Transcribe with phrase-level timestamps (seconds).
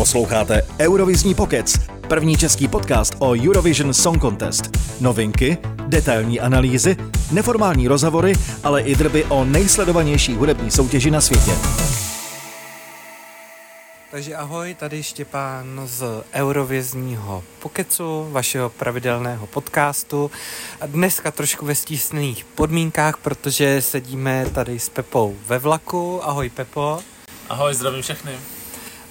[0.00, 4.70] Posloucháte Eurovizní pokec, první český podcast o Eurovision Song Contest.
[5.00, 6.96] Novinky, detailní analýzy,
[7.32, 8.32] neformální rozhovory,
[8.64, 11.52] ale i drby o nejsledovanější hudební soutěži na světě.
[14.10, 20.30] Takže ahoj, tady Štěpán z Eurovizního pokecu, vašeho pravidelného podcastu.
[20.80, 26.20] A dneska trošku ve stísných podmínkách, protože sedíme tady s Pepou ve vlaku.
[26.24, 27.00] Ahoj Pepo.
[27.48, 28.32] Ahoj, zdravím všechny.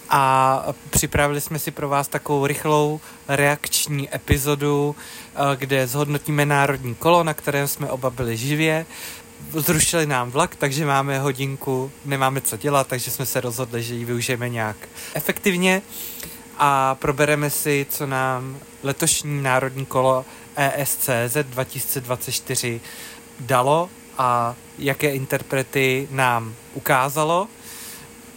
[0.09, 7.23] A připravili jsme si pro vás takovou rychlou reakční epizodu, eh, kde zhodnotíme národní kolo,
[7.23, 8.85] na kterém jsme oba byli živě.
[9.53, 14.05] Zrušili nám vlak, takže máme hodinku, nemáme co dělat, takže jsme se rozhodli, že ji
[14.05, 14.77] využijeme nějak
[15.13, 15.81] efektivně.
[16.57, 22.81] A probereme si, co nám letošní národní kolo ESCZ 2024
[23.39, 27.47] dalo a jaké interprety nám ukázalo.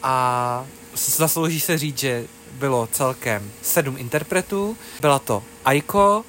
[0.02, 4.76] A zaslouží se říct, že bylo celkem sedm interpretů.
[5.00, 6.24] Byla to Aiko,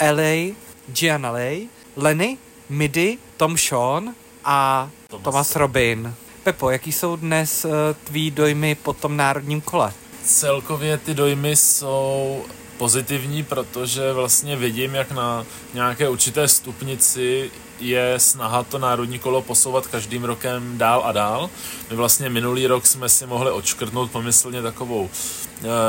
[0.00, 0.54] LA,
[0.88, 6.14] Gianna Lay, Lenny, Midi, Tom Sean a Thomas, Thomas Robin.
[6.42, 7.70] Pepo, jaký jsou dnes uh,
[8.04, 9.92] tvý dojmy po tom národním kole?
[10.24, 12.44] Celkově ty dojmy jsou
[12.78, 19.86] pozitivní, protože vlastně vidím, jak na nějaké určité stupnici je snaha to národní kolo posouvat
[19.86, 21.50] každým rokem dál a dál.
[21.90, 25.10] My vlastně minulý rok jsme si mohli odškrtnout pomyslně takovou uh,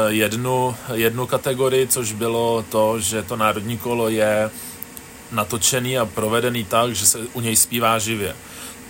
[0.08, 4.50] jednu, jednu kategorii, což bylo to, že to národní kolo je
[5.32, 8.36] natočený a provedený tak, že se u něj zpívá živě.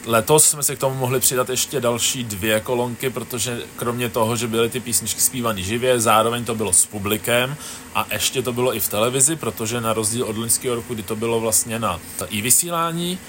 [0.05, 4.47] Letos jsme si k tomu mohli přidat ještě další dvě kolonky, protože kromě toho, že
[4.47, 7.55] byly ty písničky zpívané živě, zároveň to bylo s publikem
[7.95, 11.15] a ještě to bylo i v televizi, protože na rozdíl od loňského roku, kdy to
[11.15, 13.19] bylo vlastně na i vysílání,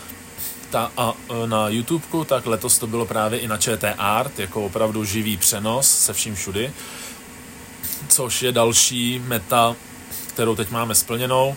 [0.70, 4.64] ta, a e, na YouTubeku, tak letos to bylo právě i na ČT Art, jako
[4.64, 6.72] opravdu živý přenos se vším všudy,
[8.08, 9.76] což je další meta,
[10.28, 11.56] kterou teď máme splněnou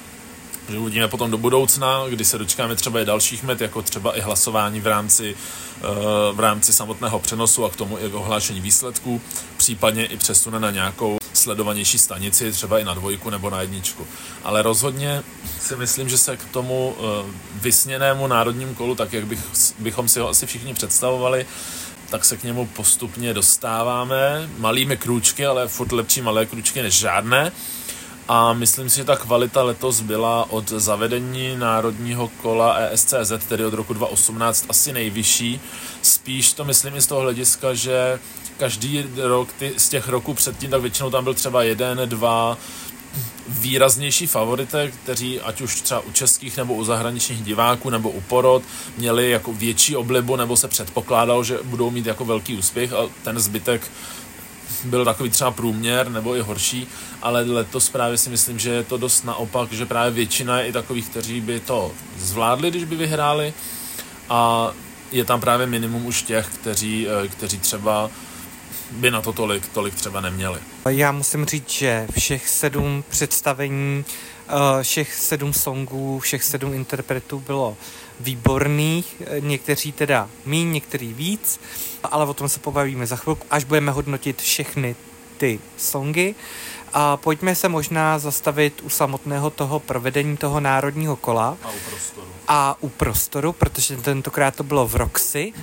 [0.72, 4.22] že uvidíme potom do budoucna, kdy se dočkáme třeba i dalších met, jako třeba i
[4.22, 5.82] hlasování v rámci, eh,
[6.34, 9.22] v rámci samotného přenosu a k tomu i ohlášení výsledků,
[9.58, 14.08] případně i přesune na nějakou sledovanější stanici, třeba i na dvojku nebo na jedničku.
[14.44, 15.24] Ale rozhodně
[15.60, 17.32] si myslím, že se k tomu eh,
[17.62, 19.40] vysněnému národním kolu, tak jak bych,
[19.80, 21.46] bychom si ho asi všichni představovali,
[22.10, 27.52] tak se k němu postupně dostáváme malými krůčky, ale furt lepší malé krůčky než žádné
[28.28, 33.74] a myslím si, že ta kvalita letos byla od zavedení národního kola ESCZ, tedy od
[33.74, 35.62] roku 2018, asi nejvyšší.
[36.02, 38.20] Spíš to myslím i z toho hlediska, že
[38.58, 42.58] každý rok ty, z těch roků předtím, tak většinou tam byl třeba jeden, dva
[43.48, 48.64] výraznější favorité, kteří ať už třeba u českých nebo u zahraničních diváků nebo u porod
[48.98, 53.40] měli jako větší oblibu nebo se předpokládalo, že budou mít jako velký úspěch a ten
[53.40, 53.92] zbytek
[54.84, 56.88] byl takový třeba průměr nebo i horší,
[57.22, 60.72] ale letos právě si myslím, že je to dost naopak, že právě většina je i
[60.72, 63.54] takových, kteří by to zvládli, když by vyhráli
[64.30, 64.72] a
[65.12, 68.10] je tam právě minimum už těch, kteří, eh, kteří třeba
[68.92, 70.60] by na to tolik, tolik třeba neměli.
[70.90, 74.06] Já musím říct, že všech sedm představení,
[74.48, 77.78] eh, všech sedm songů, všech sedm interpretů bylo
[78.22, 81.60] výborných, někteří teda míň, některý víc,
[82.04, 84.96] ale o tom se pobavíme za chvilku, až budeme hodnotit všechny
[85.38, 86.36] ty songy.
[86.94, 91.58] A pojďme se možná zastavit u samotného toho provedení toho národního kola.
[91.64, 92.28] A u prostoru.
[92.48, 95.54] A u prostoru, protože tentokrát to bylo v Roxy.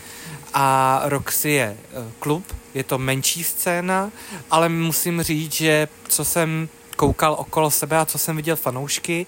[0.55, 2.45] A Roxy je eh, klub,
[2.75, 4.11] je to menší scéna,
[4.51, 9.27] ale musím říct, že co jsem koukal okolo sebe a co jsem viděl fanoušky,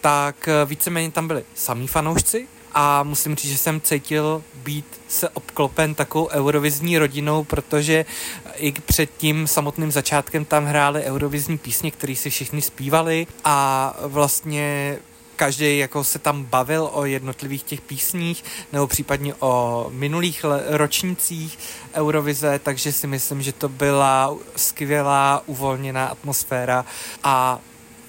[0.00, 5.28] tak eh, víceméně tam byli samý fanoušci, a musím říct, že jsem cítil být se
[5.28, 8.04] obklopen takovou eurovizní rodinou, protože
[8.54, 13.26] i před tím samotným začátkem tam hráli eurovizní písně, které si všichni zpívali.
[13.44, 14.98] A vlastně
[15.36, 21.58] každý jako se tam bavil o jednotlivých těch písních nebo případně o minulých ročnících
[21.94, 26.84] Eurovize, takže si myslím, že to byla skvělá uvolněná atmosféra
[27.22, 27.58] a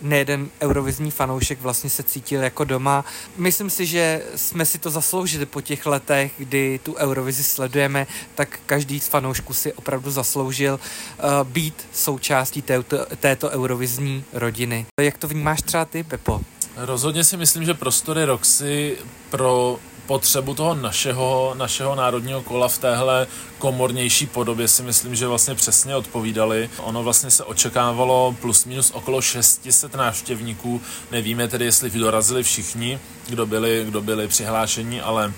[0.02, 3.06] nejeden eurovizní fanoušek vlastně se cítil jako doma.
[3.38, 8.60] Myslím si, že jsme si to zasloužili po těch letech, kdy tu Eurovizi sledujeme, tak
[8.66, 14.86] každý z fanoušků si opravdu zasloužil uh, být součástí této, této eurovizní rodiny.
[15.02, 16.42] Jak to vnímáš třeba ty, Pepo?
[16.78, 18.98] Rozhodně si myslím, že prostory Roxy
[19.30, 25.56] pro potřebu toho našeho, našeho národního kola v téhle komornější podobě si myslím, že vlastně
[25.56, 26.70] přesně odpovídali.
[26.78, 30.82] Ono vlastně se očekávalo plus minus okolo 600 návštěvníků.
[31.12, 35.34] Nevíme tedy, jestli dorazili všichni, kdo byli, kdo byli přihlášeni, ale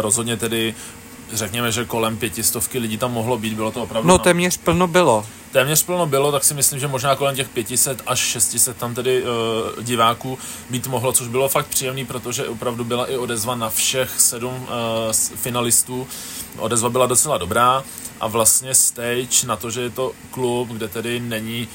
[0.00, 0.74] rozhodně tedy
[1.32, 4.08] řekněme, že kolem pětistovky lidí tam mohlo být, bylo to opravdu...
[4.08, 5.26] No téměř plno bylo.
[5.52, 9.22] Téměř plno bylo, tak si myslím, že možná kolem těch 500 až 600 tam tedy
[9.22, 9.28] uh,
[9.82, 10.38] diváků
[10.70, 14.66] být mohlo, což bylo fakt příjemný, protože opravdu byla i odezva na všech sedm uh,
[15.12, 16.08] finalistů.
[16.58, 17.84] Odezva byla docela dobrá
[18.20, 21.68] a vlastně stage na to, že je to klub, kde tedy není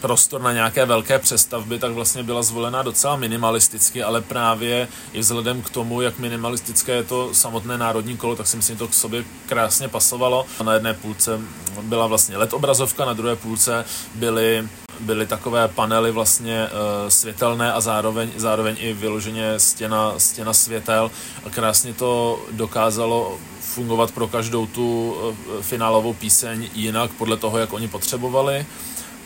[0.00, 5.62] prostor na nějaké velké přestavby, tak vlastně byla zvolena docela minimalisticky, ale právě i vzhledem
[5.62, 9.24] k tomu, jak minimalistické je to samotné národní kolo, tak si myslím, to k sobě
[9.46, 10.46] krásně pasovalo.
[10.64, 11.40] Na jedné půlce
[11.82, 13.84] byla vlastně LED obrazovka, na druhé půlce
[14.14, 14.68] byly
[15.00, 21.10] byly takové panely vlastně uh, světelné a zároveň, zároveň i vyloženě stěna, stěna světel
[21.44, 27.72] a krásně to dokázalo fungovat pro každou tu uh, finálovou píseň jinak podle toho, jak
[27.72, 28.66] oni potřebovali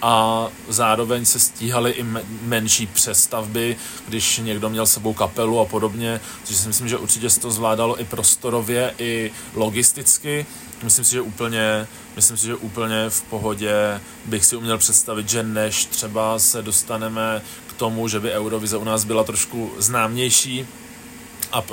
[0.02, 2.06] a zároveň se stíhaly i
[2.42, 3.76] menší přestavby,
[4.08, 8.00] když někdo měl sebou kapelu a podobně, což si myslím, že určitě se to zvládalo
[8.00, 10.46] i prostorově, i logisticky.
[10.82, 11.86] Myslím si, že úplně,
[12.16, 17.42] myslím si, že úplně v pohodě bych si uměl představit, že než třeba se dostaneme
[17.66, 20.66] k tomu, že by Eurovize u nás byla trošku známější,
[21.52, 21.64] a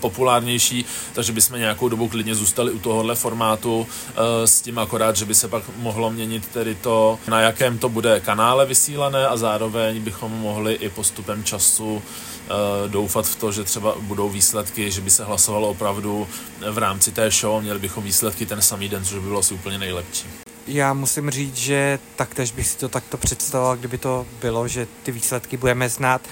[0.00, 5.24] populárnější, takže bychom nějakou dobu klidně zůstali u tohohle formátu e, s tím akorát, že
[5.24, 10.00] by se pak mohlo měnit tedy to, na jakém to bude kanále vysílané a zároveň
[10.00, 15.10] bychom mohli i postupem času e, doufat v to, že třeba budou výsledky, že by
[15.10, 16.28] se hlasovalo opravdu
[16.70, 19.78] v rámci té show, měli bychom výsledky ten samý den, což by bylo asi úplně
[19.78, 20.26] nejlepší.
[20.66, 25.12] Já musím říct, že taktéž bych si to takto představoval, kdyby to bylo, že ty
[25.12, 26.22] výsledky budeme znát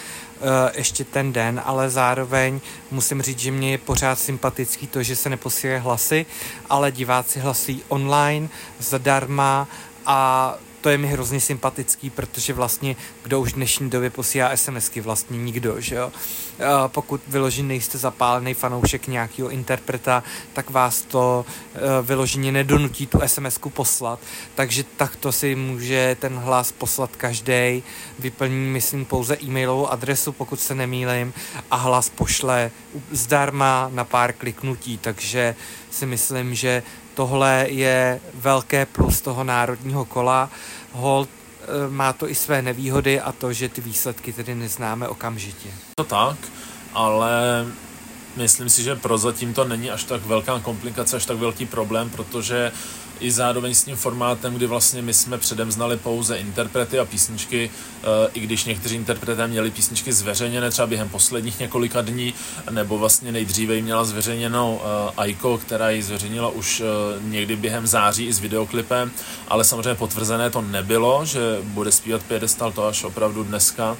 [0.74, 2.60] ještě ten den, ale zároveň
[2.90, 6.26] musím říct, že mě je pořád sympatický to, že se neposílají hlasy,
[6.70, 8.48] ale diváci hlasí online
[8.78, 9.68] zadarma
[10.06, 10.54] a
[10.84, 15.38] to je mi hrozně sympatický, protože vlastně kdo už v dnešní době posílá SMSky, vlastně
[15.38, 16.12] nikdo, že jo.
[16.86, 20.22] Pokud vyloženě nejste zapálený fanoušek nějakého interpreta,
[20.52, 24.18] tak vás to e, vyloženě nedonutí tu SMSku poslat,
[24.54, 27.82] takže takto si může ten hlas poslat každý,
[28.18, 31.34] vyplní, myslím, pouze e-mailovou adresu, pokud se nemýlím,
[31.70, 32.70] a hlas pošle
[33.10, 35.56] zdarma na pár kliknutí, takže
[35.90, 36.82] si myslím, že
[37.14, 40.50] tohle je velké plus toho národního kola.
[40.92, 45.68] Hold eh, má to i své nevýhody a to, že ty výsledky tedy neznáme okamžitě.
[45.96, 46.36] To tak,
[46.92, 47.66] ale
[48.36, 52.72] myslím si, že prozatím to není až tak velká komplikace, až tak velký problém, protože
[53.20, 57.70] i zároveň s tím formátem, kdy vlastně my jsme předem znali pouze interprety a písničky,
[57.70, 62.34] eh, i když někteří interpreté měli písničky zveřejněné třeba během posledních několika dní,
[62.70, 66.84] nebo vlastně nejdříve měla zveřejněnou eh, Aiko, která ji zveřejnila už eh,
[67.22, 69.10] někdy během září i s videoklipem,
[69.48, 73.96] ale samozřejmě potvrzené to nebylo, že bude zpívat Piedestal to až opravdu dneska.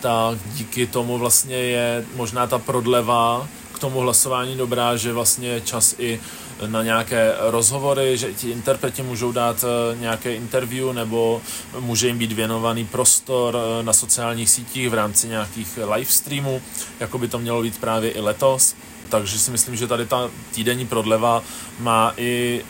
[0.00, 5.94] Tak díky tomu vlastně je možná ta prodleva k tomu hlasování dobrá, že vlastně čas
[5.98, 6.20] i
[6.66, 11.42] na nějaké rozhovory, že ti interpreti můžou dát eh, nějaké interview nebo
[11.80, 16.62] může jim být věnovaný prostor eh, na sociálních sítích v rámci nějakých live streamů,
[17.00, 18.74] jako by to mělo být právě i letos.
[19.08, 21.42] Takže si myslím, že tady ta týdenní prodleva
[21.78, 22.62] má i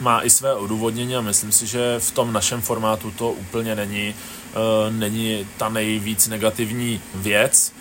[0.00, 4.14] má i své odůvodnění a myslím si, že v tom našem formátu to úplně není,
[4.14, 7.72] uh, není ta nejvíc negativní věc,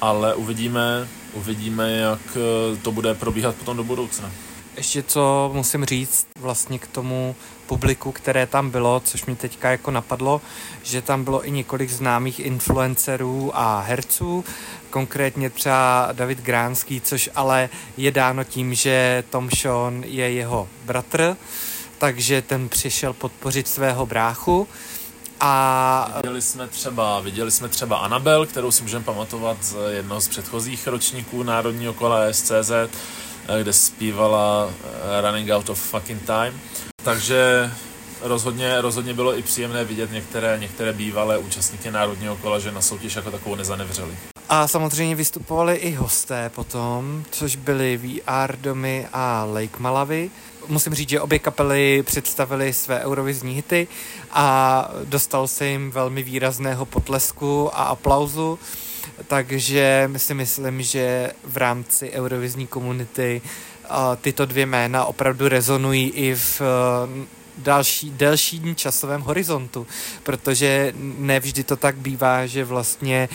[0.00, 4.30] ale uvidíme, uvidíme, jak eh, to bude probíhat potom do budoucna.
[4.76, 7.36] Ještě co musím říct vlastně k tomu
[7.66, 10.40] publiku, které tam bylo, což mi teďka jako napadlo,
[10.82, 14.44] že tam bylo i několik známých influencerů a herců,
[14.90, 21.36] konkrétně třeba David Gránský, což ale je dáno tím, že Tom Sean je jeho bratr,
[21.98, 24.68] takže ten přišel podpořit svého bráchu.
[25.40, 26.12] A...
[26.16, 30.86] Viděli jsme třeba, viděli jsme třeba Anabel, kterou si můžeme pamatovat z jednoho z předchozích
[30.86, 32.72] ročníků Národního kola SCZ,
[33.62, 34.70] kde zpívala
[35.20, 36.60] Running Out of Fucking Time.
[37.04, 37.72] Takže
[38.20, 43.16] rozhodně, rozhodně bylo i příjemné vidět některé, některé bývalé účastníky Národního kola, že na soutěž
[43.16, 44.16] jako takovou nezanevřeli.
[44.52, 50.30] A samozřejmě vystupovali i hosté potom, což byly VR domy a Lake Malavy.
[50.68, 53.88] Musím říct, že obě kapely představily své eurovizní hity
[54.30, 58.58] a dostal se jim velmi výrazného potlesku a aplauzu,
[59.26, 63.42] takže si myslím, že v rámci eurovizní komunity
[64.20, 66.62] tyto dvě jména opravdu rezonují i v
[67.58, 69.86] další, delším časovém horizontu,
[70.22, 73.28] protože nevždy to tak bývá, že vlastně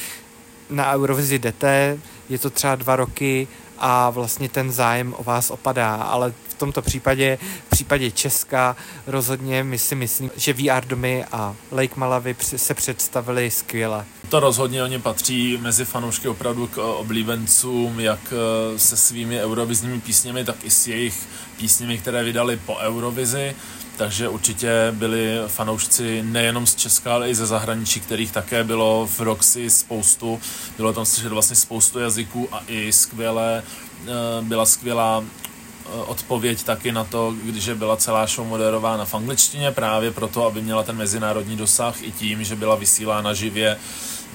[0.69, 1.97] na Eurovizi jdete,
[2.29, 6.81] je to třeba dva roky a vlastně ten zájem o vás opadá, ale v tomto
[6.81, 8.75] případě, v případě Česka
[9.07, 14.05] rozhodně my si myslím, že VR domy a Lake Malavy se představili skvěle.
[14.29, 20.45] To rozhodně oni patří mezi fanoušky opravdu k oblíbencům, jak eh, se svými eurovizními písněmi,
[20.45, 23.55] tak i s jejich písněmi, které vydali po Eurovizi.
[23.97, 29.19] Takže určitě byli fanoušci nejenom z Česka, ale i ze zahraničí, kterých také bylo v
[29.19, 30.41] Roxy spoustu.
[30.77, 33.63] Bylo tam slyšet vlastně spoustu jazyků a i skvělé,
[34.07, 34.11] eh,
[34.41, 40.11] byla skvělá eh, odpověď taky na to, když byla celá show moderována v angličtině, právě
[40.11, 43.77] proto, aby měla ten mezinárodní dosah i tím, že byla vysílána živě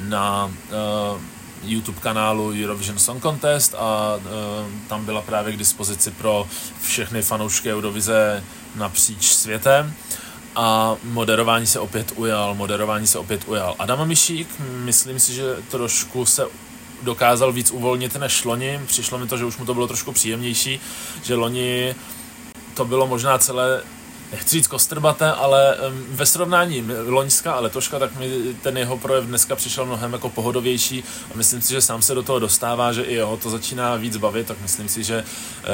[0.09, 1.21] na uh,
[1.63, 4.19] YouTube kanálu Eurovision Song Contest a
[4.89, 6.47] tam byla právě k dispozici pro
[6.83, 8.43] všechny fanoušky Eurovize
[8.75, 9.95] napříč světem
[10.57, 13.75] a moderování se opět ujal, moderování se opět ujal.
[13.79, 16.47] Adam Mišík, myslím si, že trošku se
[17.03, 18.81] dokázal víc uvolnit než loni.
[18.87, 20.81] Přišlo mi to, že už mu to bylo trošku příjemnější,
[21.23, 21.95] že loni
[22.75, 23.83] to bylo možná celé
[24.33, 25.77] nechci říct kostrbaté, ale
[26.09, 28.31] ve srovnání loňská a letoška, tak mi
[28.63, 32.23] ten jeho projev dneska přišel mnohem jako pohodovější a myslím si, že sám se do
[32.23, 35.67] toho dostává, že i jeho to začíná víc bavit, tak myslím si, že eh,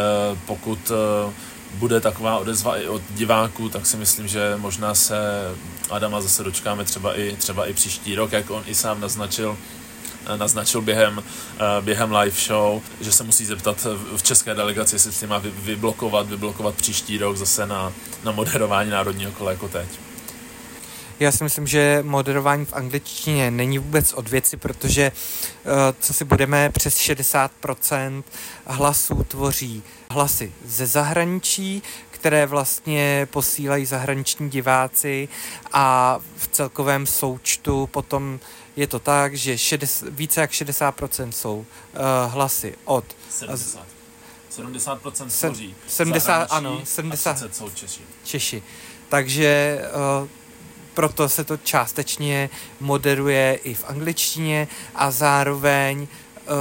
[0.46, 1.32] pokud eh,
[1.76, 5.16] bude taková odezva i od diváků, tak si myslím, že možná se
[5.90, 9.56] Adama zase dočkáme třeba i, třeba i příští rok, jak on i sám naznačil,
[10.36, 11.22] naznačil během,
[11.58, 16.28] eh, během live show, že se musí zeptat v české delegaci, jestli si má vyblokovat,
[16.28, 17.92] vyblokovat příští rok zase na,
[18.24, 19.88] na moderování národního kola jako teď.
[21.20, 26.24] Já si myslím, že moderování v angličtině není vůbec od věci, protože eh, co si
[26.24, 28.22] budeme, přes 60%
[28.66, 35.28] hlasů tvoří hlasy ze zahraničí, které vlastně posílají zahraniční diváci
[35.72, 38.40] a v celkovém součtu potom
[38.76, 43.04] je to tak, že 60, více jak 60% jsou uh, hlasy od...
[43.30, 43.86] 70.
[44.56, 48.00] 70% tvoří 70, ano, 70 a jsou Češi.
[48.24, 48.62] Češi.
[49.08, 49.80] Takže
[50.22, 50.28] uh,
[50.96, 52.50] proto se to částečně
[52.80, 56.06] moderuje i v angličtině a zároveň uh,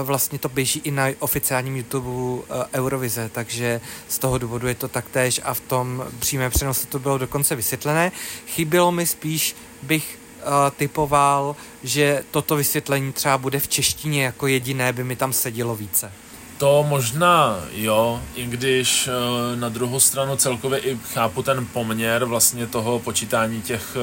[0.04, 4.88] vlastně to běží i na oficiálním YouTube uh, Eurovize, takže z toho důvodu je to
[4.88, 8.12] taktéž a v tom přímém přenosu to bylo dokonce vysvětlené.
[8.48, 14.94] Chybělo mi spíš, bych uh, typoval, že toto vysvětlení třeba bude v češtině jako jediné,
[14.94, 16.12] by mi tam sedělo více.
[16.58, 22.68] To možná jo, i když uh, na druhou stranu celkově i chápu ten poměr vlastně
[22.68, 23.98] toho počítání těch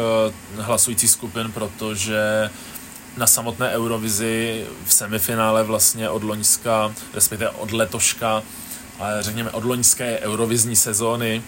[0.57, 2.51] uh, hlasujících skupin, protože
[3.17, 8.43] na samotné Eurovizi v semifinále vlastně od Loňska, respektive od letoška,
[8.99, 11.43] ale řekněme od loňské eurovizní sezóny,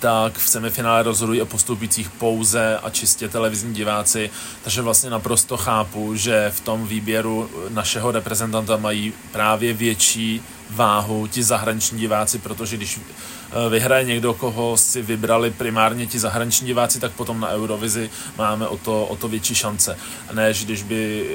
[0.00, 4.30] tak v semifinále rozhodují o postupujících pouze a čistě televizní diváci,
[4.64, 11.42] takže vlastně naprosto chápu, že v tom výběru našeho reprezentanta mají právě větší váhu ti
[11.42, 17.12] zahraniční diváci, protože když eh, vyhraje někdo, koho si vybrali primárně ti zahraniční diváci, tak
[17.12, 19.98] potom na Eurovizi máme o to, o to větší šance.
[20.32, 21.26] Než když by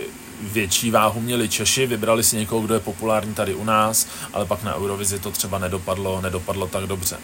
[0.41, 4.63] větší váhu měli Češi, vybrali si někoho, kdo je populární tady u nás, ale pak
[4.63, 7.17] na Eurovizi to třeba nedopadlo, nedopadlo tak dobře.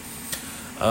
[0.80, 0.86] Uh,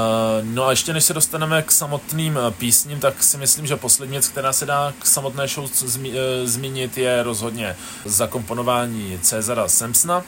[0.48, 4.12] no a ještě než se dostaneme k samotným uh, písním, tak si myslím, že poslední
[4.12, 10.24] věc, která se dá k samotné show zmi- uh, zmínit, je rozhodně zakomponování Cezara Simpsona,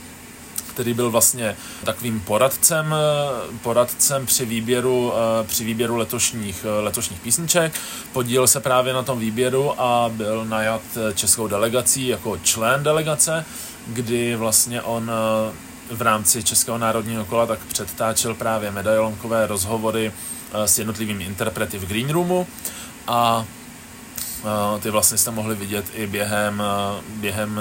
[0.70, 2.96] který byl vlastně takovým poradcem,
[3.62, 5.14] poradcem při výběru,
[5.48, 7.74] při výběru letošních, letošních písniček.
[8.14, 10.82] Podílel se právě na tom výběru a byl najat
[11.16, 13.46] českou delegací jako člen delegace,
[13.88, 15.12] kdy vlastně on
[15.92, 20.12] v rámci Českého národního kola tak předtáčel právě medailonkové rozhovory
[20.54, 22.48] eh, s jednotlivými interprety v Green Roomu.
[23.08, 23.46] A
[24.76, 27.60] eh, ty vlastně jste mohli vidět i během, eh, během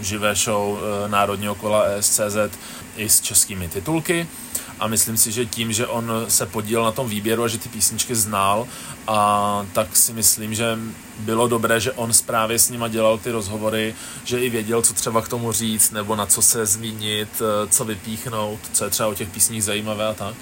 [0.00, 2.36] živé show Národního kola ESCZ
[2.96, 4.28] i s českými titulky
[4.80, 7.68] a myslím si, že tím, že on se podílel na tom výběru a že ty
[7.68, 8.68] písničky znal,
[9.06, 10.78] a tak si myslím, že
[11.18, 15.22] bylo dobré, že on právě s nima dělal ty rozhovory, že i věděl, co třeba
[15.22, 19.28] k tomu říct, nebo na co se zmínit, co vypíchnout, co je třeba o těch
[19.28, 20.34] písních zajímavé a tak.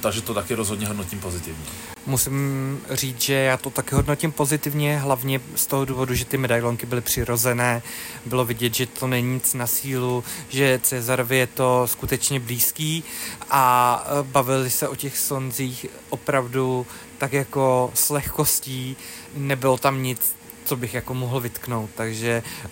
[0.00, 1.64] Takže to taky rozhodně hodnotím pozitivně.
[2.06, 6.86] Musím říct, že já to taky hodnotím pozitivně, hlavně z toho důvodu, že ty medailonky
[6.86, 7.82] byly přirozené.
[8.26, 13.04] Bylo vidět, že to není nic na sílu, že Cezarovi je to skutečně blízký
[13.50, 16.86] a e, bavili se o těch sonzích opravdu
[17.18, 18.96] tak jako s lehkostí.
[19.34, 20.37] Nebylo tam nic
[20.68, 22.70] co bych jako mohl vytknout, takže uh,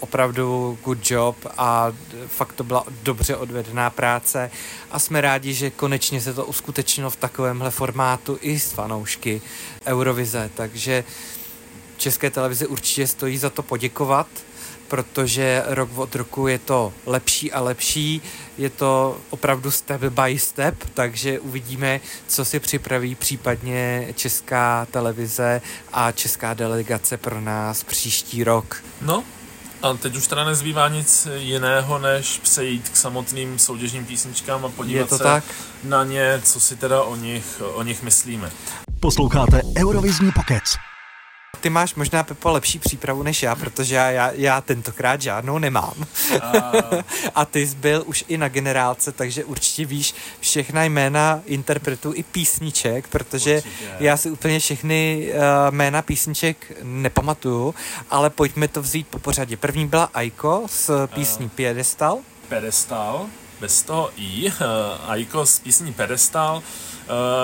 [0.00, 1.92] opravdu good job a
[2.26, 4.50] fakt to byla dobře odvedená práce
[4.90, 9.42] a jsme rádi, že konečně se to uskutečnilo v takovémhle formátu i s fanoušky
[9.86, 11.04] Eurovize, takže
[11.96, 14.26] České televize určitě stojí za to poděkovat
[14.88, 18.22] protože rok od roku je to lepší a lepší,
[18.58, 25.60] je to opravdu step by step, takže uvidíme, co si připraví případně česká televize
[25.92, 28.82] a česká delegace pro nás příští rok.
[29.02, 29.24] No,
[29.82, 35.00] A teď už teda nezbývá nic jiného, než přejít k samotným soutěžním písničkám a podívat
[35.00, 35.44] Je to se tak?
[35.84, 38.50] na ně, co si teda o nich, o nich myslíme.
[39.00, 40.85] Posloucháte Eurovizní pokec.
[41.60, 46.06] Ty máš možná, Pepo, lepší přípravu než já, protože já, já, já tentokrát žádnou nemám.
[46.42, 46.72] A
[47.34, 52.22] A ty jsi byl už i na generálce, takže určitě víš všechna jména interpretů i
[52.22, 53.92] písniček, protože Určitě.
[54.00, 55.40] já si úplně všechny uh,
[55.74, 57.74] jména písniček nepamatuju,
[58.10, 59.56] ale pojďme to vzít po pořadě.
[59.56, 62.18] První byla Aiko s písní Piedestal.
[62.48, 63.26] Pedestal,
[63.60, 64.52] bez toho i, uh,
[65.06, 66.56] Aiko z písní Pedestal.
[66.56, 66.62] Uh,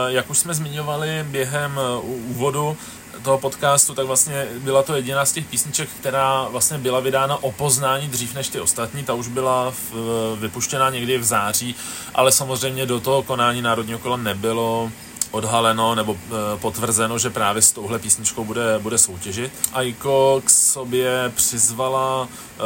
[0.09, 2.76] jak už jsme zmiňovali během uh, úvodu
[3.23, 7.52] toho podcastu, tak vlastně byla to jediná z těch písniček, která vlastně byla vydána o
[7.52, 9.04] poznání dřív než ty ostatní.
[9.04, 9.92] Ta už byla v,
[10.40, 11.75] vypuštěna někdy v září,
[12.14, 14.90] ale samozřejmě do toho konání Národního kola nebylo
[15.31, 19.52] odhaleno nebo e, potvrzeno, že právě s touhle písničkou bude, bude soutěžit.
[19.73, 22.62] Aiko k sobě přizvala, e,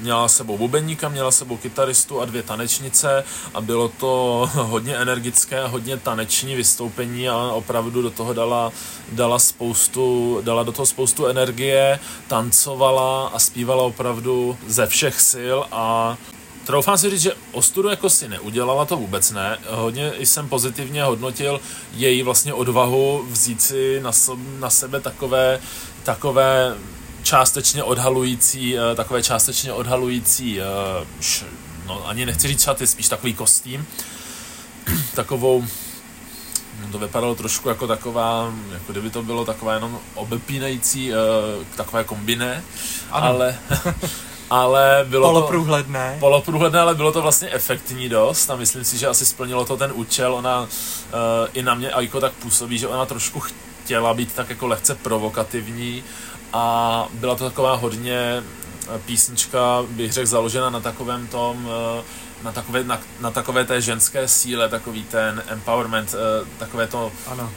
[0.00, 3.24] měla sebou bubeníka, měla sebou kytaristu a dvě tanečnice
[3.54, 8.72] a bylo to hodně energické, hodně taneční vystoupení a opravdu do toho dala,
[9.12, 11.98] dala spoustu, dala do toho spoustu energie,
[12.28, 16.16] tancovala a zpívala opravdu ze všech sil a
[16.64, 19.58] Troufám si říct, že ostudu jako si neudělala, to vůbec ne.
[19.68, 21.60] Hodně jsem pozitivně hodnotil
[21.92, 25.60] její vlastně odvahu vzít si na, so, na sebe takové,
[26.02, 26.76] takové
[27.22, 30.64] částečně odhalující, eh, takové částečně odhalující, eh,
[31.86, 33.86] no ani nechci říct šaty, spíš takový kostým,
[35.14, 35.64] takovou
[36.92, 41.16] to vypadalo trošku jako taková, jako kdyby to bylo taková jenom obepínající, uh,
[41.76, 42.64] takové kombiné,
[43.10, 43.26] Ano.
[43.26, 43.58] ale,
[44.52, 46.16] ale bylo to Poloprůhledné.
[46.20, 49.90] poloprůhledné, ale bylo to vlastně efektní dost a myslím si, že asi splnilo to ten
[49.94, 50.34] účel.
[50.34, 50.68] Ona uh,
[51.52, 56.04] i na mě Aiko tak působí, že ona trošku chtěla být tak jako lehce provokativní
[56.52, 58.42] a byla to taková hodně
[58.94, 61.68] eh, písnička, bych řekl, založena na takovém tom,
[62.00, 62.02] eh,
[62.44, 66.14] na takové, na, na takové té ženské síle, takový ten empowerment,
[66.58, 67.50] takové to, Ano.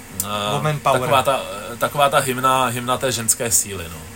[0.51, 0.99] Woman power.
[1.01, 1.41] taková ta,
[1.77, 4.14] taková ta hymna, hymna té ženské síly, no.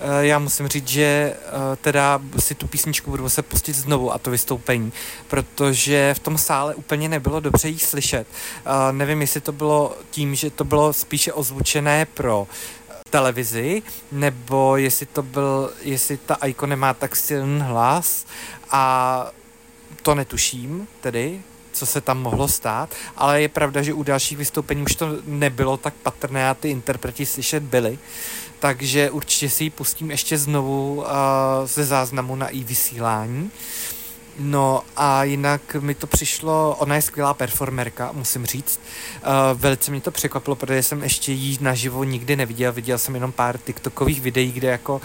[0.00, 4.18] Eh, Já musím říct, že eh, teda si tu písničku budu muset pustit znovu a
[4.18, 4.92] to vystoupení,
[5.28, 8.26] protože v tom sále úplně nebylo dobře jí slyšet.
[8.66, 12.46] Eh, Nevím, jestli to bylo tím, že to bylo spíše ozvučené pro
[13.10, 13.82] televizi,
[14.12, 18.26] nebo jestli to byl, jestli ta Aiko nemá tak silný hlas
[18.70, 19.26] a
[20.02, 21.40] to netuším tedy,
[21.72, 25.76] co se tam mohlo stát, ale je pravda, že u dalších vystoupení už to nebylo
[25.76, 27.98] tak patrné a ty interpreti slyšet byli,
[28.58, 31.06] takže určitě si ji pustím ještě znovu uh,
[31.64, 33.50] ze záznamu na i vysílání.
[34.38, 38.80] No a jinak mi to přišlo, ona je skvělá performerka, musím říct.
[39.16, 43.32] Uh, velice mě to překvapilo, protože jsem ještě jí naživo nikdy neviděl, viděl jsem jenom
[43.32, 45.00] pár TikTokových videí, kde jako uh,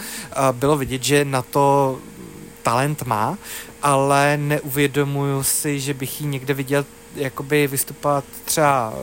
[0.52, 1.98] bylo vidět, že na to
[2.64, 3.38] talent má,
[3.82, 6.86] ale neuvědomuju si, že bych ji někde viděl
[7.16, 8.94] jakoby vystupovat třeba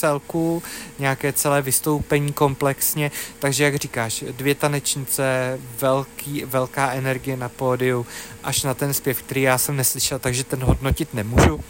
[0.00, 0.62] celku,
[0.98, 8.06] nějaké celé vystoupení komplexně, takže jak říkáš, dvě tanečnice, velký, velká energie na pódiu,
[8.42, 11.60] až na ten zpěv, který já jsem neslyšel, takže ten hodnotit nemůžu.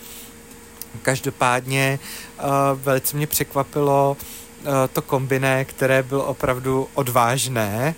[1.03, 7.95] Každopádně uh, velice mě překvapilo uh, to kombiné, které bylo opravdu odvážné,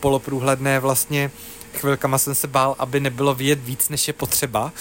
[0.00, 1.30] poloprůhledné vlastně
[1.78, 4.72] chvilkama jsem se bál, aby nebylo vidět víc, než je potřeba.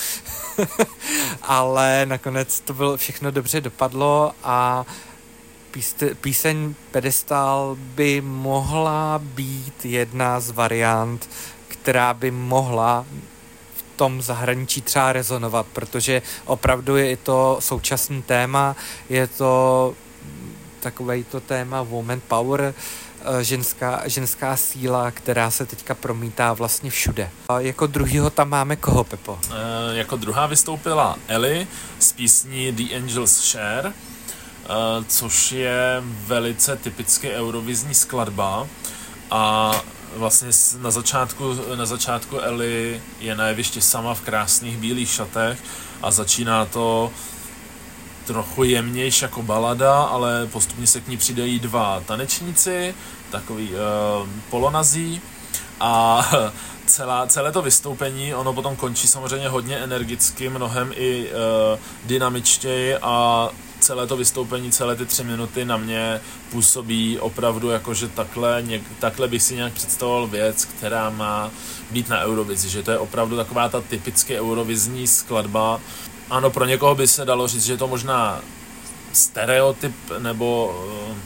[1.42, 4.86] Ale nakonec to bylo všechno dobře dopadlo a
[6.22, 11.30] píseň Pedestal by mohla být jedna z variant,
[11.68, 13.06] která by mohla
[13.76, 18.76] v tom zahraničí třeba rezonovat, protože opravdu je to současný téma,
[19.10, 19.94] je to
[20.80, 22.74] takové to téma woman power, eh,
[23.42, 27.30] ženská, ženská síla, která se teďka promítá vlastně všude.
[27.50, 29.40] A jako druhýho tam máme koho, Pepo?
[29.52, 31.68] E, jako druhá vystoupila Ellie
[32.00, 33.94] z písní The Angels Share, e,
[35.08, 38.68] což je velice typicky eurovizní skladba
[39.32, 39.72] a
[40.16, 40.48] vlastně
[40.80, 45.60] na začátku, na začátku Ellie je na jevišti sama v krásných bílých šatech
[46.02, 47.12] a začíná to
[48.26, 52.96] trochu jemnější jako balada, ale postupně se k ní přidají dva tanečníci,
[53.32, 55.22] takový uh, polonazí
[55.80, 56.26] a
[56.86, 63.50] celá, celé to vystoupení, ono potom končí samozřejmě hodně energicky, mnohem i uh, dynamičtěji a
[63.80, 68.82] celé to vystoupení, celé ty tři minuty na mě působí opravdu jako, že takhle, něk,
[69.00, 71.52] takhle bych si nějak představoval věc, která má
[71.92, 75.82] být na Eurovizi, že to je opravdu taková ta typicky eurovizní skladba.
[76.30, 78.42] Ano, pro někoho by se dalo říct, že je to možná
[79.14, 80.76] stereotyp nebo
[81.10, 81.18] uh,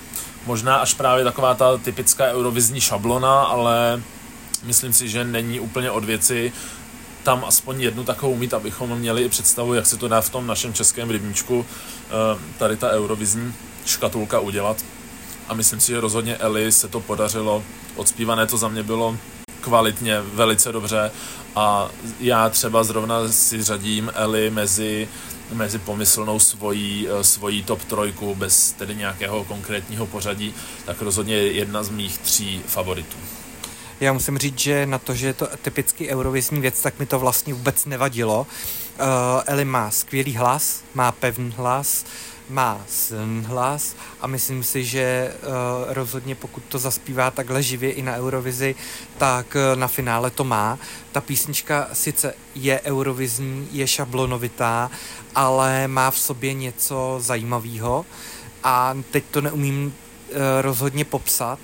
[0.45, 4.01] možná až právě taková ta typická eurovizní šablona, ale
[4.63, 6.53] myslím si, že není úplně od věci
[7.23, 10.47] tam aspoň jednu takovou mít, abychom měli i představu, jak se to dá v tom
[10.47, 13.53] našem českém rybníčku eh, tady ta eurovizní
[13.85, 14.77] škatulka udělat.
[15.47, 17.63] A myslím si, že rozhodně Eli se to podařilo.
[17.95, 19.17] Odspívané to za mě bylo
[19.61, 21.11] kvalitně, velice dobře
[21.59, 25.09] a já třeba zrovna si řadím Eli mezi,
[25.53, 30.53] mezi pomyslnou svojí, eh, svojí top trojku bez tedy nějakého konkrétního pořadí,
[30.85, 33.17] tak rozhodně jedna z mých tří favoritů.
[33.99, 37.19] Já musím říct, že na to, že je to typicky eurovizní věc, tak mi to
[37.19, 38.47] vlastně vůbec nevadilo.
[38.99, 39.05] Uh,
[39.45, 42.05] Eli má skvělý hlas, má pevný hlas,
[42.49, 48.01] má silný hlas a myslím si, že uh, rozhodně pokud to zaspívá takhle živě i
[48.01, 48.75] na Eurovizi,
[49.17, 50.79] tak uh, na finále to má.
[51.11, 54.91] Ta písnička sice je eurovizní, je šablonovitá,
[55.35, 58.05] ale má v sobě něco zajímavého
[58.63, 61.59] a teď to neumím uh, rozhodně popsat,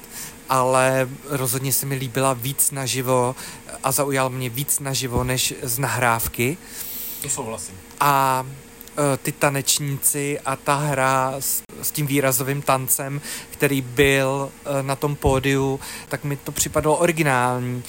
[0.50, 3.36] ale rozhodně se mi líbila víc naživo
[3.84, 6.58] a zaujal mě víc naživo než z nahrávky.
[7.22, 7.76] To souhlasím.
[8.00, 8.46] A
[9.24, 15.16] ty tanečníci a ta hra s, s tím výrazovým tancem, který byl e, na tom
[15.16, 15.80] pódiu,
[16.10, 17.84] tak mi to připadalo originální.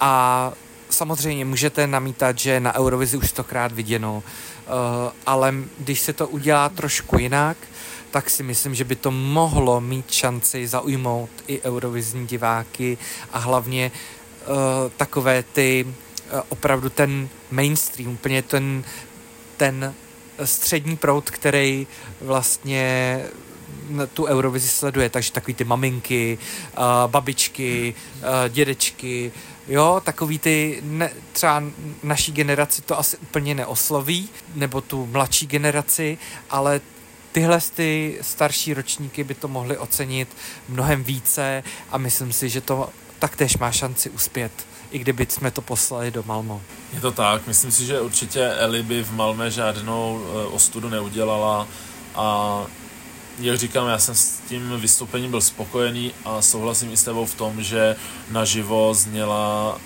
[0.00, 0.52] A
[0.90, 4.70] samozřejmě můžete namítat, že na Eurovizi už stokrát viděno, e,
[5.26, 7.56] ale když se to udělá trošku jinak,
[8.12, 12.98] tak si myslím, že by to mohlo mít šanci zaujmout i eurovizní diváky
[13.32, 14.56] a hlavně uh,
[14.96, 18.84] takové ty uh, opravdu ten mainstream, úplně ten,
[19.56, 19.94] ten
[20.44, 21.86] střední proud, který
[22.20, 23.20] vlastně
[24.14, 26.38] tu Eurovizi sleduje, takže takový ty maminky,
[26.78, 29.32] uh, babičky, uh, dědečky,
[29.68, 31.62] jo, takový ty, ne, třeba
[32.02, 36.18] naší generaci to asi úplně neosloví, nebo tu mladší generaci,
[36.50, 36.80] ale
[37.32, 40.28] tyhle ty starší ročníky by to mohly ocenit
[40.68, 44.52] mnohem více a myslím si, že to taktéž má šanci uspět
[44.92, 46.62] i kdyby jsme to poslali do Malmo.
[46.92, 51.68] Je to tak, myslím si, že určitě Eli by v Malme žádnou e, ostudu neudělala
[52.14, 52.66] a
[53.38, 57.34] jak říkám, já jsem s tím vystoupením byl spokojený a souhlasím i s tebou v
[57.34, 57.96] tom, že
[58.30, 59.78] naživo zněla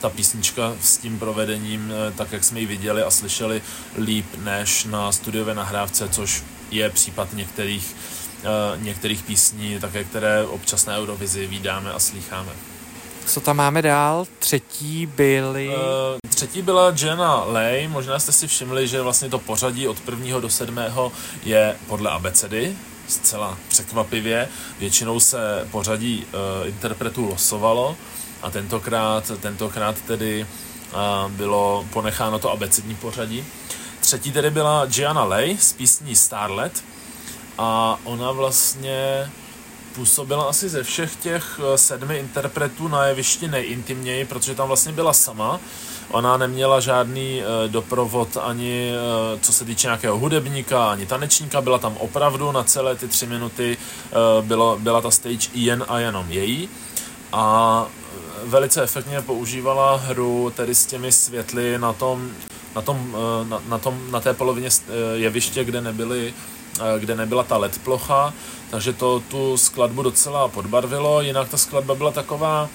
[0.00, 3.62] ta písnička s tím provedením, e, tak jak jsme ji viděli a slyšeli,
[3.98, 7.96] líp než na studiové nahrávce, což je případ některých,
[8.42, 12.52] uh, některých písní, také které občas na Eurovizi vydáme a slýcháme.
[13.26, 14.26] Co tam máme dál?
[14.38, 15.68] Třetí byly...
[15.68, 15.74] Uh,
[16.28, 17.88] třetí byla Jenna Lay.
[17.88, 21.12] Možná jste si všimli, že vlastně to pořadí od prvního do sedmého
[21.44, 22.76] je podle abecedy.
[23.08, 24.48] Zcela překvapivě.
[24.78, 27.96] Většinou se pořadí uh, interpretů losovalo
[28.42, 30.46] a tentokrát, tentokrát tedy
[30.92, 33.44] uh, bylo ponecháno to abecední pořadí.
[34.00, 36.84] Třetí tedy byla Gianna Lay z písní Starlet
[37.58, 39.30] a ona vlastně
[39.94, 45.12] působila asi ze všech těch eh, sedmi interpretů na jevišti nejintimněji, protože tam vlastně byla
[45.12, 45.60] sama.
[46.10, 48.92] Ona neměla žádný uh, doprovod ani
[49.34, 53.26] uh, co se týče nějakého hudebníka, ani tanečníka, byla tam opravdu na celé ty tři
[53.26, 53.76] minuty,
[54.40, 56.68] bylo, byla ta stage jen a jenom její.
[57.32, 57.86] A
[58.44, 62.30] velice efektně používala hru tedy s těmi světly na tom
[62.74, 66.63] na, tom, eh, na, na, tom, na té polovině eh, jeviště, kde, nebyly, eh,
[66.98, 68.34] kde nebyla ta LED plocha,
[68.70, 72.68] takže to tu skladbu docela podbarvilo, jinak ta skladba byla taková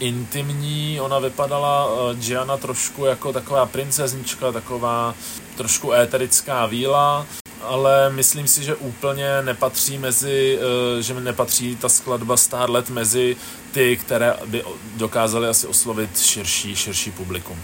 [0.00, 5.14] intimní, ona vypadala Gianna trošku jako taková princeznička, taková
[5.56, 7.26] trošku éterická víla,
[7.62, 10.58] ale myslím si, že úplně nepatří mezi,
[11.00, 13.36] že nepatří ta skladba Starlet mezi
[13.72, 14.64] ty, které by
[14.96, 17.58] dokázaly asi oslovit širší, širší publikum.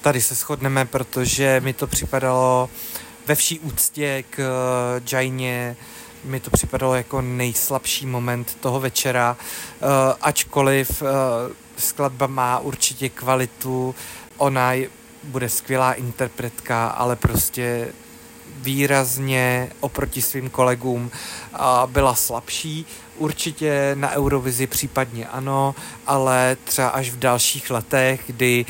[0.00, 2.70] Tady se shodneme, protože mi to připadalo
[3.26, 5.76] ve vší úctě k uh, Jaině,
[6.24, 9.36] mi to připadalo jako nejslabší moment toho večera,
[9.80, 9.88] uh,
[10.20, 11.08] ačkoliv uh,
[11.76, 13.94] skladba má určitě kvalitu,
[14.36, 14.72] ona
[15.24, 17.92] bude skvělá interpretka, ale prostě
[18.56, 21.10] výrazně oproti svým kolegům
[21.86, 22.86] byla slabší.
[23.16, 25.74] Určitě na Eurovizi případně ano,
[26.06, 28.66] ale třeba až v dalších letech, kdy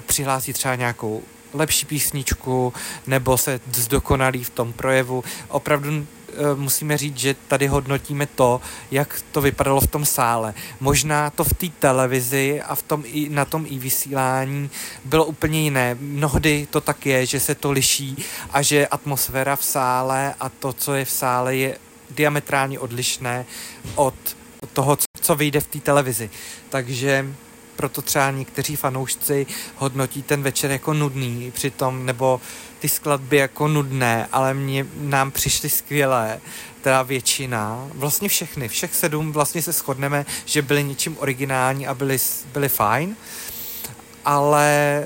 [0.00, 1.22] přihlásí třeba nějakou
[1.54, 2.72] lepší písničku
[3.06, 5.24] nebo se zdokonalí v tom projevu.
[5.48, 10.54] Opravdu Eh, musíme říct, že tady hodnotíme to, jak to vypadalo v tom sále.
[10.80, 14.70] Možná to v té televizi a v tom i, na tom i vysílání
[15.04, 15.96] bylo úplně jiné.
[16.00, 20.72] Mnohdy to tak je, že se to liší a že atmosféra v sále a to,
[20.72, 21.78] co je v sále, je
[22.10, 23.46] diametrálně odlišné
[23.94, 24.14] od
[24.72, 26.30] toho, co vyjde v té televizi.
[26.68, 27.26] Takže
[27.76, 32.40] proto třeba někteří fanoušci hodnotí ten večer jako nudný přitom, nebo
[32.78, 36.40] ty skladby jako nudné, ale mě, nám přišly skvělé,
[36.82, 42.18] teda většina, vlastně všechny, všech sedm vlastně se shodneme, že byly něčím originální a byly,
[42.52, 43.16] byly fajn,
[44.24, 45.04] ale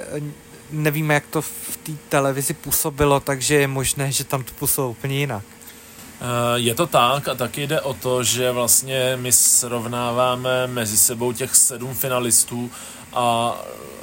[0.70, 5.18] nevíme, jak to v té televizi působilo, takže je možné, že tam to působilo úplně
[5.18, 5.44] jinak.
[6.20, 11.32] Eh, je to tak a taky jde o to, že vlastně my srovnáváme mezi sebou
[11.32, 12.70] těch sedm finalistů
[13.12, 13.56] a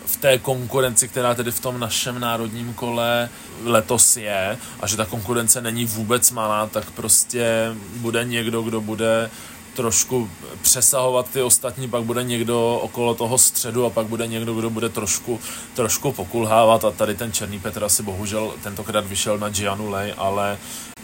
[0.05, 3.29] v té konkurenci, která tedy v tom našem národním kole
[3.63, 9.29] letos je a že ta konkurence není vůbec malá, tak prostě bude někdo, kdo bude
[9.75, 10.29] trošku
[10.61, 14.89] přesahovat ty ostatní, pak bude někdo okolo toho středu a pak bude někdo, kdo bude
[14.89, 15.39] trošku,
[15.73, 16.85] trošku pokulhávat.
[16.85, 20.57] A tady ten Černý Petr asi bohužel tentokrát vyšel na Gianu Lej, ale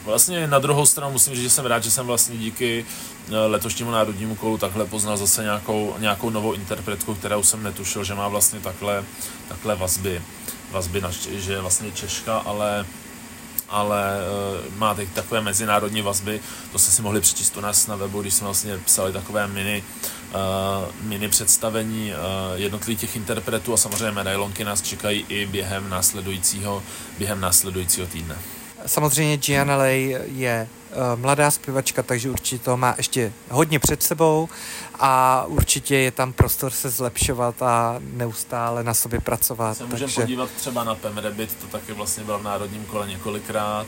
[0.06, 2.86] Vlastně na druhou stranu musím říct, že jsem rád, že jsem vlastně díky
[3.30, 8.16] eh, letošnímu národnímu kolu takhle poznal zase nějakou, nějakou novou interpretku, kterou jsem netušil, že
[8.16, 9.04] má vlastně takhle,
[9.48, 10.22] takhle vazby,
[10.72, 12.86] vazby na, že je vlastně Češka, ale
[13.72, 14.18] ale
[14.68, 18.22] uh, má teď takové mezinárodní vazby, to jste si mohli přečíst u nás na webu,
[18.22, 19.84] když jsme vlastně psali takové mini,
[20.30, 22.18] uh, mini představení uh,
[22.60, 26.84] jednotlivých těch interpretů a samozřejmě medailonky nás čekají i během následujícího,
[27.18, 28.38] během následujícího týdne.
[28.86, 34.50] Samozřejmě Gianna Lay je uh, mladá zpěvačka, takže určitě to má ještě hodně před sebou
[35.00, 39.78] a určitě je tam prostor se zlepšovat a neustále na sobě pracovat.
[39.78, 40.22] Se můžeme takže...
[40.22, 43.88] podívat třeba na Pem Rabbit, to taky vlastně byl v národním kole několikrát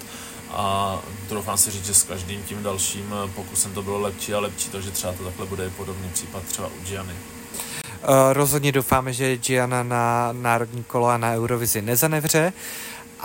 [0.51, 4.69] a doufám si říct, že s každým tím dalším pokusem to bylo lepší a lepší,
[4.69, 7.13] takže třeba to takhle bude podobný případ třeba u Gianny.
[7.13, 12.53] Uh, rozhodně doufáme, že Gianna na národní kolo a na Eurovizi nezanevře.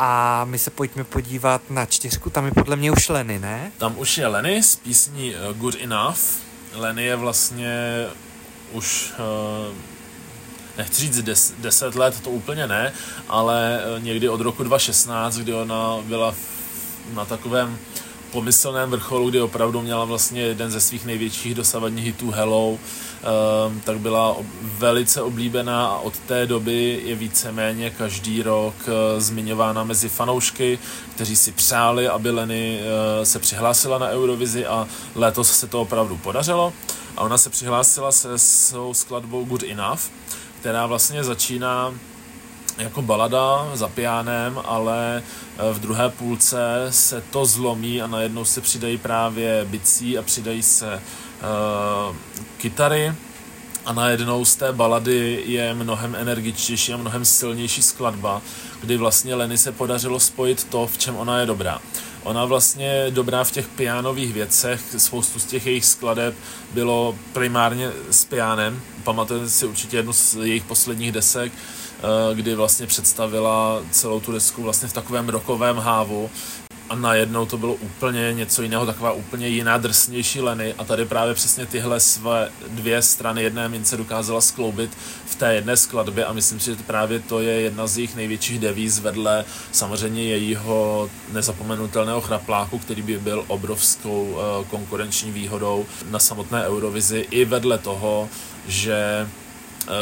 [0.00, 3.72] A my se pojďme podívat na čtyřku, tam je podle mě už Lenny, ne?
[3.78, 6.18] Tam už je Lenny z písní eh, Good Enough.
[6.74, 8.06] Lenny je vlastně
[8.72, 9.74] už uh,
[10.78, 12.92] nechci říct des, deset let, to úplně ne,
[13.28, 16.34] ale eh, někdy od roku 2016, kdy ona byla
[17.14, 17.78] na takovém
[18.32, 22.78] pomyslném vrcholu, kdy opravdu měla vlastně jeden ze svých největších dosavadních hitů Hello,
[23.84, 30.08] tak byla velice oblíbená a od té doby je víceméně každý rok uh, zmiňována mezi
[30.08, 30.78] fanoušky,
[31.14, 36.16] kteří si přáli, aby Leny uh, se přihlásila na Eurovizi a letos se to opravdu
[36.16, 36.72] podařilo.
[37.16, 40.00] A ona se přihlásila se svou skladbou Good Enough,
[40.60, 41.94] která vlastně začíná
[42.78, 48.60] jako balada za pianem, ale eh, v druhé půlce se to zlomí a najednou se
[48.60, 51.00] přidají právě bicí a přidají se uh,
[52.56, 53.12] kytary
[53.84, 58.42] a najednou z té balady je mnohem energičtější a mnohem silnější skladba,
[58.80, 61.78] kdy vlastně Leny se podařilo spojit to, v čem ona je dobrá.
[62.22, 66.34] Ona vlastně dobrá v těch pianových věcech, spoustu z těch jejich skladeb
[66.74, 68.80] bylo primárně s pianem.
[69.04, 71.52] Pamatujete si určitě jednu z jejich posledních desek,
[71.98, 76.30] Eh, kdy vlastně představila celou tu desku vlastně v takovém rokovém hávu
[76.90, 80.74] a najednou to bylo úplně něco jiného, taková úplně jiná, drsnější Leny.
[80.78, 84.90] A tady právě přesně tyhle své dvě strany jedné mince dokázala skloubit
[85.26, 86.24] v té jedné skladbě.
[86.24, 91.10] A myslím si, že právě to je jedna z jejich největších devíz vedle samozřejmě jejího
[91.32, 98.28] nezapomenutelného chrapláku, který by byl obrovskou uh, konkurenční výhodou na samotné Eurovizi i vedle toho,
[98.68, 99.47] že Eh,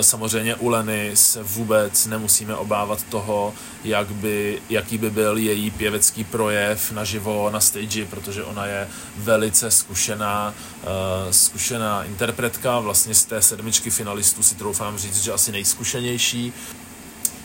[0.00, 6.24] samozřejmě u Leny se vůbec nemusíme obávat toho, jak by, jaký by byl její pěvecký
[6.24, 10.90] projev naživo na stage, protože ona je velice zkušená, uh,
[11.30, 16.52] zkušená interpretka, vlastně z té sedmičky finalistů si troufám říct, že asi nejzkušenější.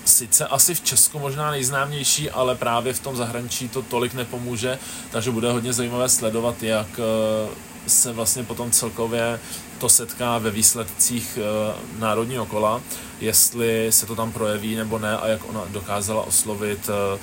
[0.06, 4.80] Sice asi v Česku možná nejznámější, ale právě v tom zahraničí to tolik nepomůže,
[5.12, 9.40] takže bude hodně zajímavé sledovat, jak eh, se vlastně potom celkově
[9.78, 12.82] to setká ve výsledcích eh, národního kola,
[13.22, 17.20] jestli se to tam projeví nebo ne a jak ona dokázala oslovit, eh,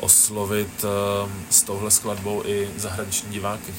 [0.00, 3.74] oslovit eh, s touhle skladbou i zahraniční diváky.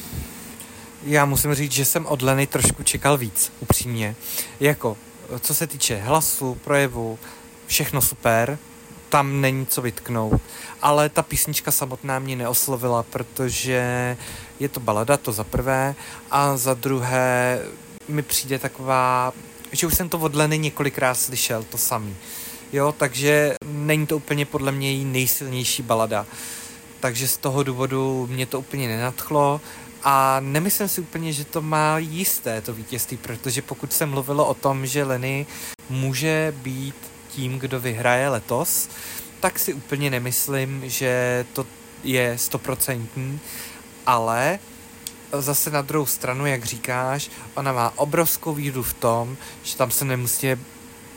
[1.04, 4.15] Já musím říct, že jsem od Leny trošku čekal víc, upřímně.
[4.60, 4.98] Jako,
[5.39, 7.19] co se týče hlasu, projevu,
[7.67, 8.58] všechno super,
[9.13, 10.41] tam není co vytknout.
[10.82, 14.17] Ale ta písnička samotná mě neoslovila, protože
[14.60, 15.95] je to balada, to za prvé,
[16.32, 17.60] a za druhé
[18.08, 19.34] mi přijde taková,
[19.71, 22.15] že už jsem to od Leny několikrát slyšel, to samý.
[22.73, 26.26] Jo, takže není to úplně podle mě její nejsilnější balada.
[26.99, 29.62] Takže z toho důvodu mě to úplně nenadchlo
[30.04, 34.54] a nemyslím si úplně, že to má jisté to vítězství, protože pokud se mluvilo o
[34.54, 35.45] tom, že Leny
[35.89, 38.89] může být tím, kdo vyhraje letos,
[39.39, 41.65] tak si úplně nemyslím, že to
[42.04, 43.39] je stoprocentní,
[44.06, 44.60] ale
[45.32, 50.06] zase na druhou stranu, jak říkáš, ona má obrovskou výhodu v tom, že tam se
[50.06, 50.48] nemusí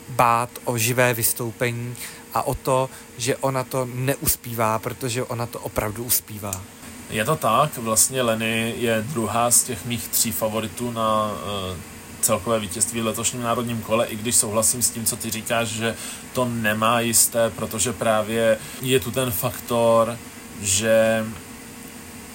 [0.09, 1.95] bát o živé vystoupení
[2.33, 6.61] a o to, že ona to neuspívá, protože ona to opravdu uspívá.
[7.09, 11.77] Je to tak, vlastně Leny je druhá z těch mých tří favoritů na uh,
[12.21, 15.95] celkové vítězství v letošním národním kole, i když souhlasím s tím, co ty říkáš, že
[16.33, 20.17] to nemá jisté, protože právě je tu ten faktor,
[20.61, 21.25] že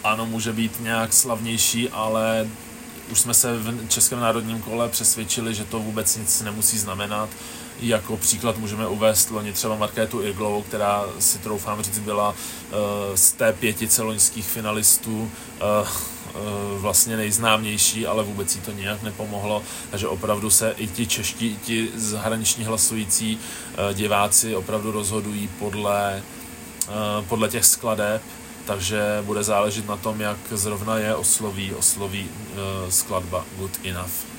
[0.05, 2.49] ano, může být nějak slavnější, ale
[3.11, 7.29] už jsme se v Českém národním kole přesvědčili, že to vůbec nic nemusí znamenat.
[7.81, 12.37] Jako příklad můžeme uvést loni třeba Markétu Irglovou, která si troufám říct byla uh,
[13.15, 15.31] z té pětice loňských finalistů
[15.83, 15.89] uh,
[16.77, 21.57] vlastně nejznámější, ale vůbec jí to nějak nepomohlo, takže opravdu se i ti čeští, i
[21.57, 23.39] ti zahraniční hlasující
[23.93, 26.23] diváci opravdu rozhodují podle,
[27.29, 28.23] podle těch skladeb
[28.65, 32.29] takže bude záležet na tom, jak zrovna je osloví, osloví
[32.89, 34.32] skladba Good Enough.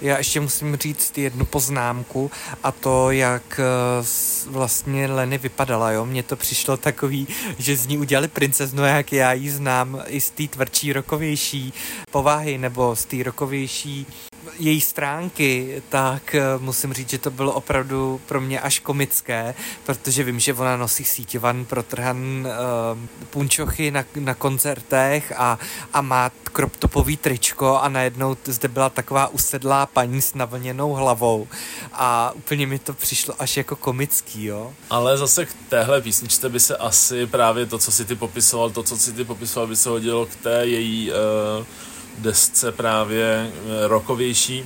[0.00, 2.30] Já ještě musím říct jednu poznámku
[2.62, 4.04] a to, jak eh,
[4.46, 6.06] vlastně Leny vypadala, jo.
[6.06, 7.28] Mně to přišlo takový,
[7.58, 11.72] že z ní udělali princeznu, jak já ji znám i z té tvrdší, rokovější
[12.10, 14.06] povahy nebo z té rokovější
[14.58, 19.54] její stránky, tak eh, musím říct, že to bylo opravdu pro mě až komické,
[19.86, 25.58] protože vím, že ona nosí síťovan protrhan uh, punčochy na, na koncertech a,
[25.92, 31.48] a má kroptopový tričko a najednou zde byla taková usedlá paní s navlněnou hlavou
[31.92, 34.72] a úplně mi to přišlo až jako komický, jo.
[34.90, 38.82] Ale zase k téhle písničce by se asi právě to, co si ty popisoval, to,
[38.82, 41.66] co si ty popisoval, by se hodilo k té její uh
[42.18, 44.64] desce právě eh, rokovější,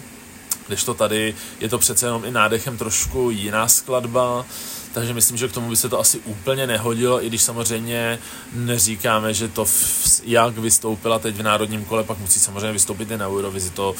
[0.67, 4.47] když to tady je to přece jenom i nádechem trošku jiná skladba,
[4.95, 8.19] takže myslím, že k tomu by se to asi úplně nehodilo, i když samozřejmě
[8.53, 13.17] neříkáme, že to v, jak vystoupila teď v národním kole, pak musí samozřejmě vystoupit i
[13.17, 13.97] na Eurovizi, to uh,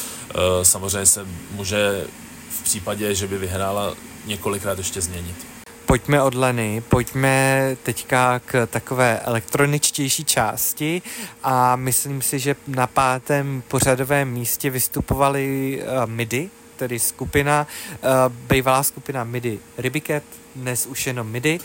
[0.63, 2.05] samozřejmě se může
[2.51, 3.95] v případě, že by vyhrála
[4.27, 5.60] několikrát ještě změnit
[5.91, 11.03] pojďme od Leny, pojďme teďka k takové elektroničtější části
[11.43, 18.83] a myslím si, že na pátém pořadovém místě vystupovali uh, MIDI, tedy skupina, uh, bývalá
[18.83, 20.25] skupina MIDI Rybiket,
[20.57, 21.61] dnes už jenom MIDI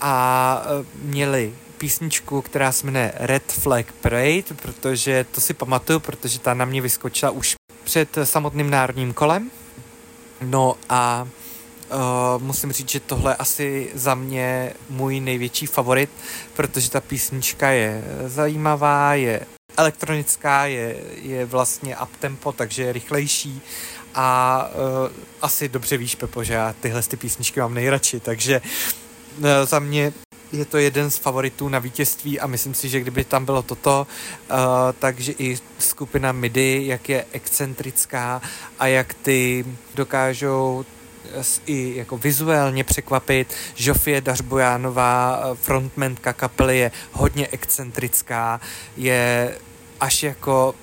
[0.00, 6.38] a uh, měli písničku, která se jmenuje Red Flag Parade, protože to si pamatuju, protože
[6.38, 7.54] ta na mě vyskočila už
[7.84, 9.50] před samotným národním kolem.
[10.40, 11.28] No a
[11.90, 16.10] Uh, musím říct, že tohle je asi za mě můj největší favorit,
[16.56, 19.40] protože ta písnička je zajímavá, je
[19.76, 23.62] elektronická, je, je vlastně uptempo, takže je rychlejší
[24.14, 28.60] a uh, asi dobře víš, Pepo, že já tyhle ty písničky mám nejradši, takže
[29.38, 30.12] uh, za mě
[30.52, 34.06] je to jeden z favoritů na vítězství a myslím si, že kdyby tam bylo toto,
[34.50, 34.56] uh,
[34.98, 38.42] takže i skupina MIDI, jak je excentrická
[38.78, 40.84] a jak ty dokážou
[41.66, 43.54] i jako vizuálně překvapit.
[43.74, 48.60] Žofie Dařbojánová, frontmenka kapely, je hodně excentrická,
[48.96, 49.54] je
[50.00, 50.74] až jako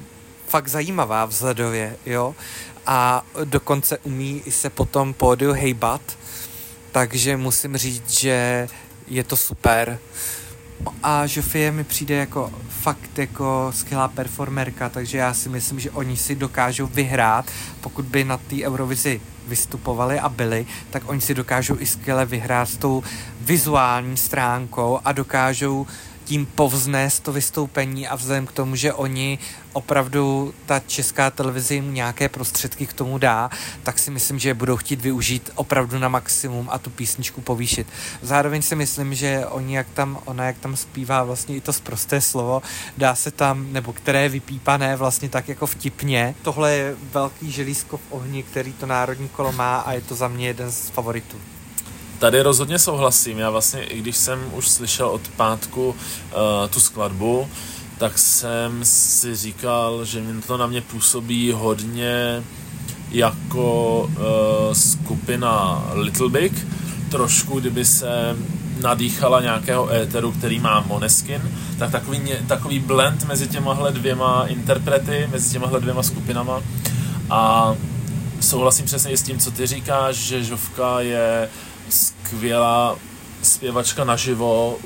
[0.48, 2.36] fakt zajímavá vzhledově, jo.
[2.88, 6.02] A dokonce umí i se potom pódiu hejbat,
[6.92, 8.68] takže musím říct, že
[9.08, 10.00] je to super.
[11.04, 16.18] A Žofie mi přijde jako fakt jako skvělá performerka, takže já si myslím, že oni
[16.18, 17.46] si dokážou vyhrát,
[17.82, 22.70] pokud by na té Eurovizi vystupovali a byli, tak oni si dokážou i skvěle vyhrát
[22.70, 23.04] s tou
[23.42, 25.88] vizuální stránkou a dokážou
[26.26, 29.40] tím povznést to vystoupení a vzhledem k tomu, že oni
[29.74, 33.50] opravdu ta česká televize jim nějaké prostředky k tomu dá,
[33.84, 37.88] tak si myslím, že budou chtít využít opravdu na maximum a tu písničku povýšit.
[38.22, 42.22] Zároveň si myslím, že oni, jak tam, ona jak tam zpívá vlastně i to zprosté
[42.22, 42.62] slovo,
[42.98, 46.36] dá se tam, nebo které je vypípané vlastně tak jako vtipně.
[46.42, 50.28] Tohle je velký želízko v ohni, který to národní kolo má a je to za
[50.28, 51.38] mě jeden z favoritů.
[52.20, 53.40] Tady rozhodně souhlasím.
[53.40, 55.96] Já vlastně, i když jsem už slyšel od pátku uh,
[56.70, 57.48] tu skladbu,
[57.98, 62.44] tak jsem si říkal, že to na mě působí hodně
[63.12, 66.68] jako uh, skupina Little Big,
[67.12, 68.36] trošku kdyby se
[68.82, 71.42] nadýchala nějakého éteru, který má Moneskin,
[71.80, 76.62] tak takový, takový blend mezi těmahle dvěma interprety, mezi těmahle dvěma skupinama
[77.30, 77.74] a
[78.40, 81.50] souhlasím přesně s tím, co ty říkáš, že Žovka je
[82.26, 82.96] skvělá
[83.44, 84.78] zpěvačka naživo,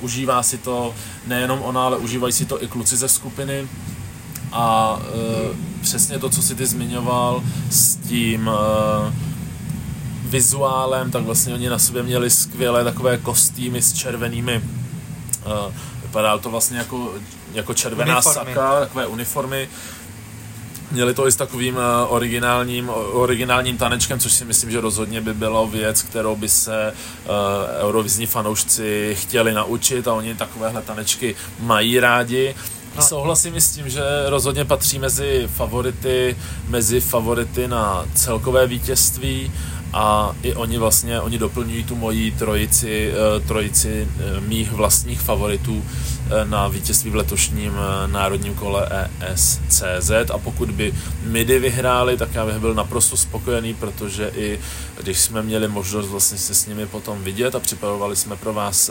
[0.00, 0.94] užívá si to
[1.26, 3.68] nejenom ona, ale užívají si to i kluci ze skupiny.
[4.52, 8.52] A e, přesně to, co si ty zmiňoval s tím e,
[10.28, 14.62] vizuálem, tak vlastně oni na sobě měli skvělé takové kostýmy s červenými e,
[16.02, 17.12] vypadalo to vlastně jako,
[17.52, 18.54] jako červená uniformy.
[18.54, 19.68] saka, takové uniformy
[20.92, 25.34] Měli to i s takovým eh, originálním, originálním tanečkem, což si myslím, že rozhodně by
[25.34, 27.32] bylo věc, kterou by se uh,
[27.80, 32.54] eurovizní fanoušci chtěli naučit a oni takovéhle tanečky mají rádi.
[32.96, 33.02] No.
[33.02, 36.36] Souhlasím s tím, že rozhodně patří mezi favority,
[36.68, 39.52] mezi favority na celkové vítězství
[39.92, 45.84] a i oni vlastně, oni doplňují tu moji trojici, eh, trojici eh, mých vlastních favoritů
[45.84, 47.72] eh, na vítězství v letošním
[48.06, 54.32] národním kole ESCZ a pokud by MIDI vyhráli, tak já bych byl naprosto spokojený, protože
[54.34, 54.60] i
[55.02, 58.90] když jsme měli možnost vlastně se s nimi potom vidět a připravovali jsme pro vás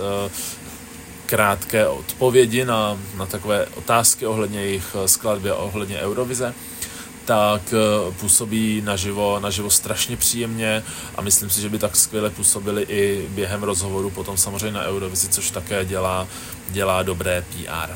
[1.26, 6.54] krátké odpovědi na, na takové otázky ohledně jejich skladby a ohledně Eurovize,
[7.32, 10.84] tak eh, působí naživo, naživo strašně příjemně
[11.16, 15.28] a myslím si, že by tak skvěle působili i během rozhovoru potom samozřejmě na Eurovizi,
[15.28, 16.28] což také dělá,
[16.70, 17.96] dělá dobré PR.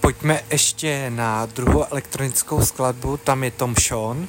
[0.00, 4.28] Pojďme ještě na druhou elektronickou skladbu, tam je Tom Sean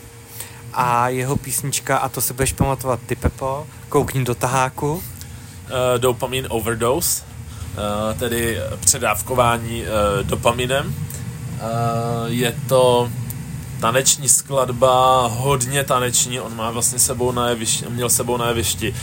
[0.74, 4.92] a jeho písnička, a to si budeš pamatovat ty Pepo, koukni do taháku.
[4.94, 5.02] Uh,
[5.98, 9.88] dopamine Overdose, uh, tedy předávkování uh,
[10.28, 10.88] dopaminem.
[10.88, 11.64] Uh,
[12.28, 13.10] je to
[13.80, 18.95] taneční skladba, hodně taneční, on má vlastně sebou na jevišti, měl sebou na jevišti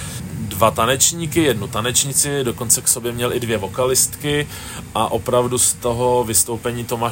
[0.57, 4.49] dva tanečníky, jednu tanečnici, dokonce k sobě měl i dvě vokalistky
[4.95, 7.11] a opravdu z toho vystoupení Toma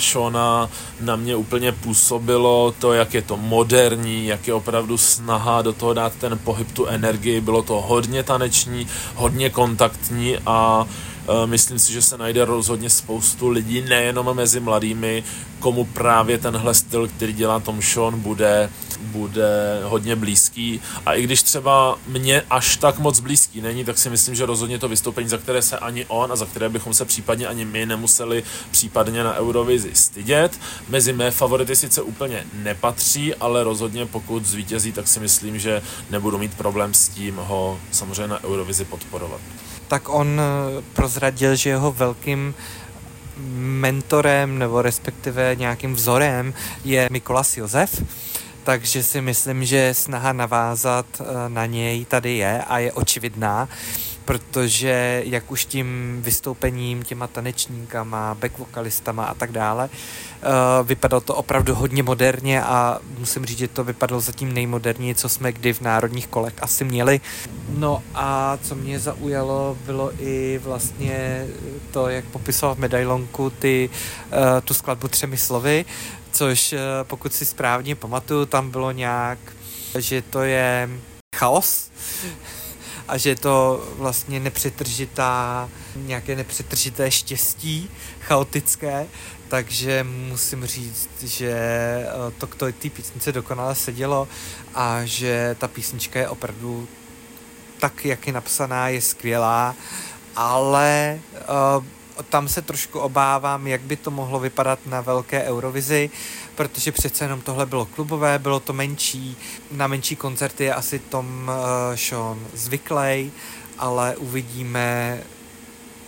[1.01, 5.95] na mě úplně působilo to, jak je to moderní, jak je opravdu snaha do toho
[5.95, 10.87] dát ten pohyb, tu energii, bylo to hodně taneční, hodně kontaktní a
[11.47, 15.25] myslím si, že se najde rozhodně spoustu lidí, nejenom mezi mladými,
[15.59, 18.71] komu právě tenhle styl, který dělá Tom Sean, bude,
[19.01, 20.81] bude hodně blízký.
[21.07, 24.79] A i když třeba mě až tak moc blízký není, tak si myslím, že rozhodně
[24.79, 27.87] to vystoupení, za které se ani on a za které bychom se případně ani my
[27.87, 30.61] nemuseli případně na Eurovizi stydět.
[30.89, 36.39] Mezi mé favority sice úplně nepatří, ale rozhodně pokud zvítězí, tak si myslím, že nebudu
[36.39, 39.41] mít problém s tím ho samozřejmě na Eurovizi podporovat
[39.95, 42.55] tak on eh, prozradil, že jeho velkým
[43.79, 48.03] mentorem nebo respektive nějakým vzorem je Mikolas Josef,
[48.65, 53.69] takže si myslím, že snaha navázat eh, na něj tady je a je očividná
[54.25, 61.35] protože jak už tím vystoupením, těma tanečníkama, back vokalistama a tak dále, uh, vypadalo to
[61.35, 65.81] opravdu hodně moderně a musím říct, že to vypadalo zatím nejmoderněji, co jsme kdy v
[65.81, 67.21] národních kolech asi měli.
[67.69, 71.47] No a co mě zaujalo, bylo i vlastně
[71.91, 75.85] to, jak popisoval v medailonku ty, uh, tu skladbu třemi slovy,
[76.33, 79.39] což uh, pokud si správně pamatuju, tam bylo nějak,
[79.99, 80.91] že to je
[81.37, 81.91] chaos,
[83.09, 87.91] a že je to vlastně nepřetržitá, nějaké nepřetržité štěstí,
[88.21, 89.07] chaotické,
[89.49, 94.29] takže musím říct, že eh, to k té písnice dokonale sedělo
[94.75, 96.89] a že ta písnička je opravdu
[97.81, 99.75] tak, jak je napsaná, je skvělá,
[100.37, 101.21] ale
[101.79, 101.85] uh,
[102.23, 106.11] tam se trošku obávám, jak by to mohlo vypadat na velké Eurovizi,
[106.55, 109.37] protože přece jenom tohle bylo klubové, bylo to menší,
[109.73, 113.33] na menší koncerty je asi Tom uh, Sean zvyklý,
[113.79, 115.21] ale uvidíme,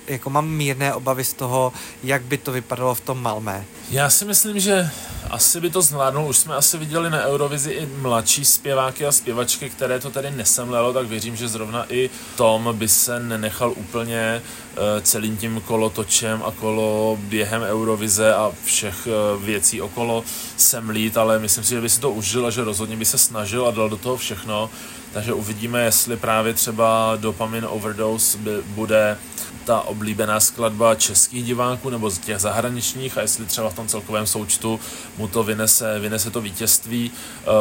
[0.06, 3.64] jako mám mírné obavy z toho, jak by to vypadalo v tom Malmé.
[3.90, 4.90] Já si myslím, že
[5.30, 6.28] asi by to zvládnul.
[6.28, 10.92] Už jsme asi viděli na Eurovizi i mladší zpěváky a zpěvačky, které to tady nesemlelo,
[10.92, 16.50] tak věřím, že zrovna i Tom by se nenechal úplně uh, celým tím kolotočem a
[16.50, 20.24] kolo během Eurovize a všech uh, věcí okolo
[20.56, 23.66] semlít, ale myslím si, že by si to užil a že rozhodně by se snažil
[23.66, 24.70] a dal do toho všechno.
[25.16, 29.18] Takže uvidíme, jestli právě třeba Dopamine Overdose by, bude
[29.64, 34.26] ta oblíbená skladba českých diváků nebo z těch zahraničních a jestli třeba v tom celkovém
[34.26, 34.80] součtu
[35.18, 37.10] mu to vynese, vynese to vítězství.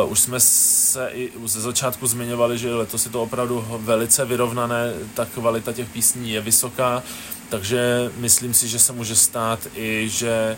[0.04, 4.94] Uh, už jsme se i ze začátku zmiňovali, že letos je to opravdu velice vyrovnané,
[5.14, 7.04] ta kvalita těch písní je vysoká,
[7.50, 10.58] takže myslím si, že se může stát i, že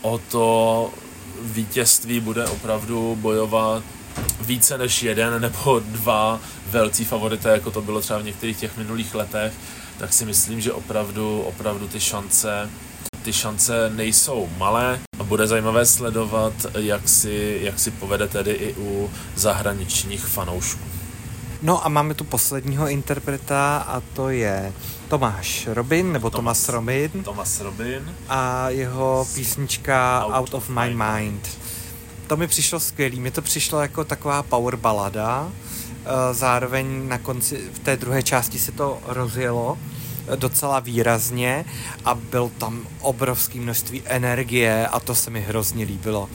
[0.00, 0.90] o to
[1.42, 3.82] vítězství bude opravdu bojovat
[4.40, 6.40] více než jeden nebo dva
[6.70, 9.52] velcí favorité, jako to bylo třeba v některých těch minulých letech,
[9.98, 12.70] tak si myslím, že opravdu, opravdu ty šance
[13.22, 18.74] ty šance nejsou malé a bude zajímavé sledovat, jak si, jak si povede tedy i
[18.74, 20.84] u zahraničních fanoušků.
[21.62, 24.72] No a máme tu posledního interpreta a to je
[25.08, 27.10] Tomáš Robin, nebo Thomas Robin.
[27.24, 28.14] Thomas Robin.
[28.28, 31.02] A jeho písnička Out, Out of My Mind.
[31.16, 31.58] mind
[32.32, 33.20] to mi přišlo skvělý.
[33.20, 35.52] Mi to přišlo jako taková power balada.
[35.52, 39.78] Eh, zároveň na konci, v té druhé části se to rozjelo
[40.28, 41.64] eh, docela výrazně
[42.04, 46.28] a byl tam obrovské množství energie a to se mi hrozně líbilo.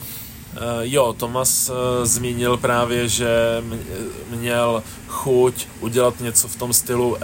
[0.80, 3.62] jo, Tomas uh, zmínil právě, že
[4.30, 7.16] měl chuť udělat něco v tom stylu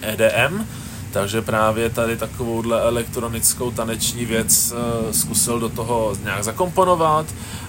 [0.00, 0.66] EDM,
[1.12, 7.26] takže právě tady takovouhle elektronickou taneční věc uh, zkusil do toho nějak zakomponovat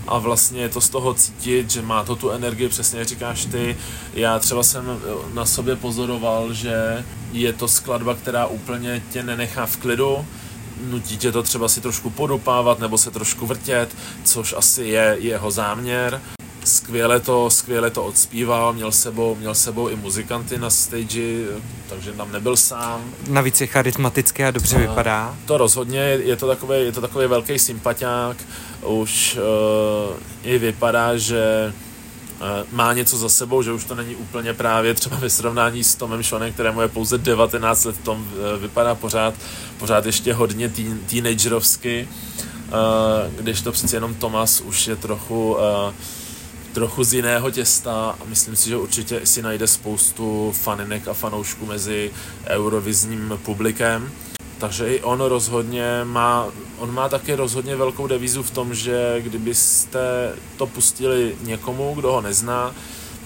[0.07, 3.45] a vlastně je to z toho cítit, že má to tu energii, přesně jak říkáš
[3.45, 3.77] ty.
[4.13, 5.01] Já třeba jsem
[5.33, 10.25] na sobě pozoroval, že je to skladba, která úplně tě nenechá v klidu,
[10.89, 15.51] nutí tě to třeba si trošku podupávat nebo se trošku vrtět, což asi je jeho
[15.51, 16.21] záměr.
[16.63, 21.45] Skvěle to, skvěle to odspíval, měl sebou, měl sebou i muzikanty na stage,
[21.89, 23.01] takže tam nebyl sám.
[23.29, 25.37] Navíc je charismatický a dobře a vypadá.
[25.45, 28.37] To rozhodně, je to takový, je to takový velký sympatiák,
[28.81, 31.73] už uh, i vypadá, že
[32.43, 35.95] Eh, má něco za sebou, že už to není úplně právě třeba ve srovnání s
[35.95, 39.33] Tomem Shonem, kterému je pouze 19 let, Tom eh, vypadá pořád,
[39.77, 42.07] pořád ještě hodně teen, teenagerovsky,
[43.39, 45.57] když to přeci jenom Tomas už je trochu
[46.73, 51.65] trochu z jiného těsta a myslím si, že určitě si najde spoustu faninek a fanoušků
[51.65, 52.11] mezi
[52.47, 54.11] eurovizním publikem.
[54.57, 56.47] Takže i on rozhodně má,
[56.77, 62.21] on má také rozhodně velkou devízu v tom, že kdybyste to pustili někomu, kdo ho
[62.21, 62.75] nezná,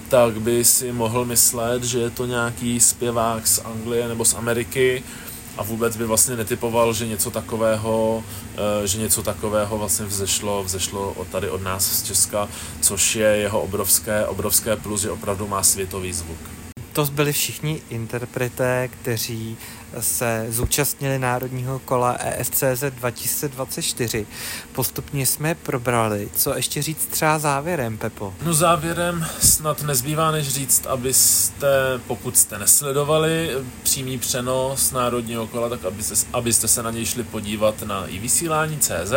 [0.08, 5.02] tak by si mohl myslet, že je to nějaký zpěvák z Anglie nebo z Ameriky
[5.58, 8.24] a vůbec by vlastně netypoval, že něco takového,
[8.56, 12.48] eh, že něco takového vlastně vzešlo, vzešlo od tady od nás z Česka,
[12.80, 16.38] což je jeho obrovské, obrovské plus, že opravdu má světový zvuk.
[16.92, 19.56] To byli všichni interpreté, kteří
[20.00, 24.26] se zúčastnili národního kola ESCZ 2024.
[24.72, 26.28] Postupně jsme probrali.
[26.34, 28.34] Co ještě říct třeba závěrem, Pepo?
[28.42, 33.50] No závěrem snad nezbývá než říct, abyste, pokud jste nesledovali
[33.82, 38.78] přímý přenos národního kola, tak abyste, abyste se na něj šli podívat na i vysílání
[38.78, 39.12] CZ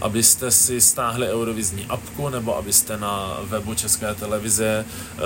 [0.00, 5.20] abyste si stáhli Eurovizní apku nebo abyste na webu České televize uh,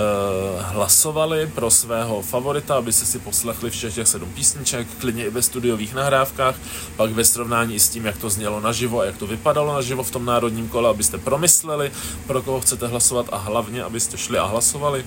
[0.61, 5.93] hlasovali pro svého favorita, abyste si poslechli všech těch sedm písniček, klidně i ve studiových
[5.93, 6.55] nahrávkách,
[6.95, 10.11] pak ve srovnání s tím, jak to znělo naživo a jak to vypadalo naživo v
[10.11, 11.91] tom národním kole, abyste promysleli,
[12.27, 15.05] pro koho chcete hlasovat a hlavně, abyste šli a hlasovali.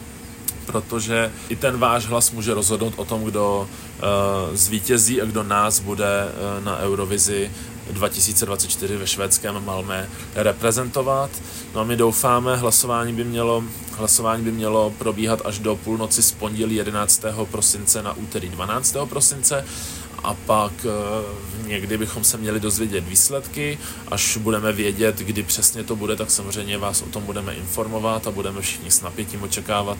[0.66, 5.80] Protože i ten váš hlas může rozhodnout o tom, kdo uh, zvítězí a kdo nás
[5.80, 7.50] bude uh, na Eurovizi
[7.90, 11.30] 2024 ve švédském Malmé reprezentovat.
[11.74, 13.64] No a my doufáme, hlasování by mělo,
[13.96, 17.24] hlasování by mělo probíhat až do půlnoci z pondělí 11.
[17.50, 18.96] prosince na úterý 12.
[19.08, 19.64] prosince
[20.24, 23.78] a pak eh, někdy bychom se měli dozvědět výsledky.
[24.08, 28.30] Až budeme vědět, kdy přesně to bude, tak samozřejmě vás o tom budeme informovat a
[28.30, 29.98] budeme všichni s napětím očekávat,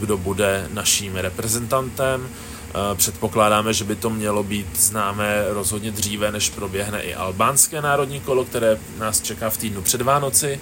[0.00, 2.28] kdo bude naším reprezentantem.
[2.74, 8.20] Eh, předpokládáme, že by to mělo být známé rozhodně dříve, než proběhne i albánské národní
[8.20, 10.60] kolo, které nás čeká v týdnu před Vánoci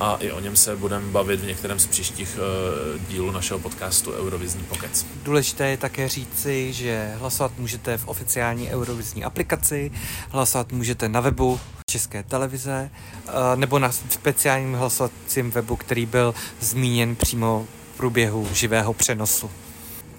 [0.00, 4.12] a i o něm se budeme bavit v některém z příštích eh, dílů našeho podcastu
[4.12, 5.06] Eurovizní pokec.
[5.22, 9.90] Důležité je také říci, že hlasovat můžete v oficiální Eurovizní aplikaci,
[10.30, 11.60] hlasovat můžete na webu
[11.90, 12.90] České televize
[13.26, 19.50] eh, nebo na speciálním hlasovacím webu, který byl zmíněn přímo v průběhu živého přenosu.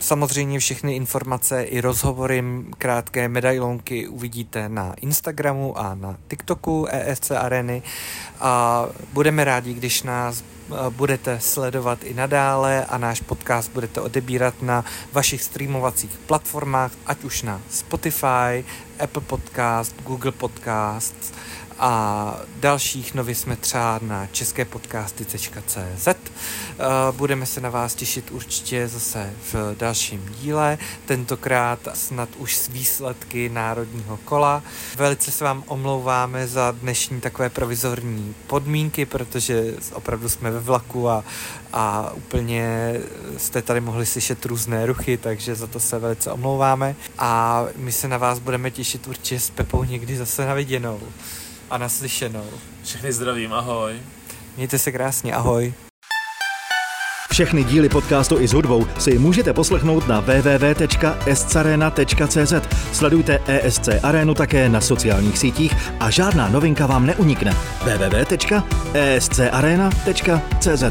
[0.03, 2.43] Samozřejmě všechny informace i rozhovory,
[2.77, 7.81] krátké medailonky uvidíte na Instagramu a na TikToku ESC Areny.
[8.39, 10.43] A budeme rádi, když nás
[10.89, 17.41] budete sledovat i nadále a náš podcast budete odebírat na vašich streamovacích platformách, ať už
[17.41, 18.65] na Spotify,
[18.99, 21.35] Apple Podcast, Google Podcast,
[21.79, 26.07] a dalších nově jsme třeba na česképodcasty.cz.
[27.11, 33.49] Budeme se na vás těšit určitě zase v dalším díle, tentokrát snad už s výsledky
[33.49, 34.63] národního kola.
[34.95, 41.23] Velice se vám omlouváme za dnešní takové provizorní podmínky, protože opravdu jsme ve vlaku a,
[41.73, 42.93] a úplně
[43.37, 48.07] jste tady mohli slyšet různé ruchy, takže za to se velice omlouváme a my se
[48.07, 50.99] na vás budeme těšit určitě s Pepou někdy zase na viděnou
[51.73, 52.45] a naslyšenou.
[52.83, 53.93] Všechny zdravím, ahoj.
[54.57, 55.73] Mějte se krásně, ahoj.
[57.31, 62.53] Všechny díly podcastu i s hudbou si můžete poslechnout na www.escarena.cz.
[62.91, 67.55] Sledujte ESC Arenu také na sociálních sítích a žádná novinka vám neunikne.
[67.83, 70.83] www.escarena.cz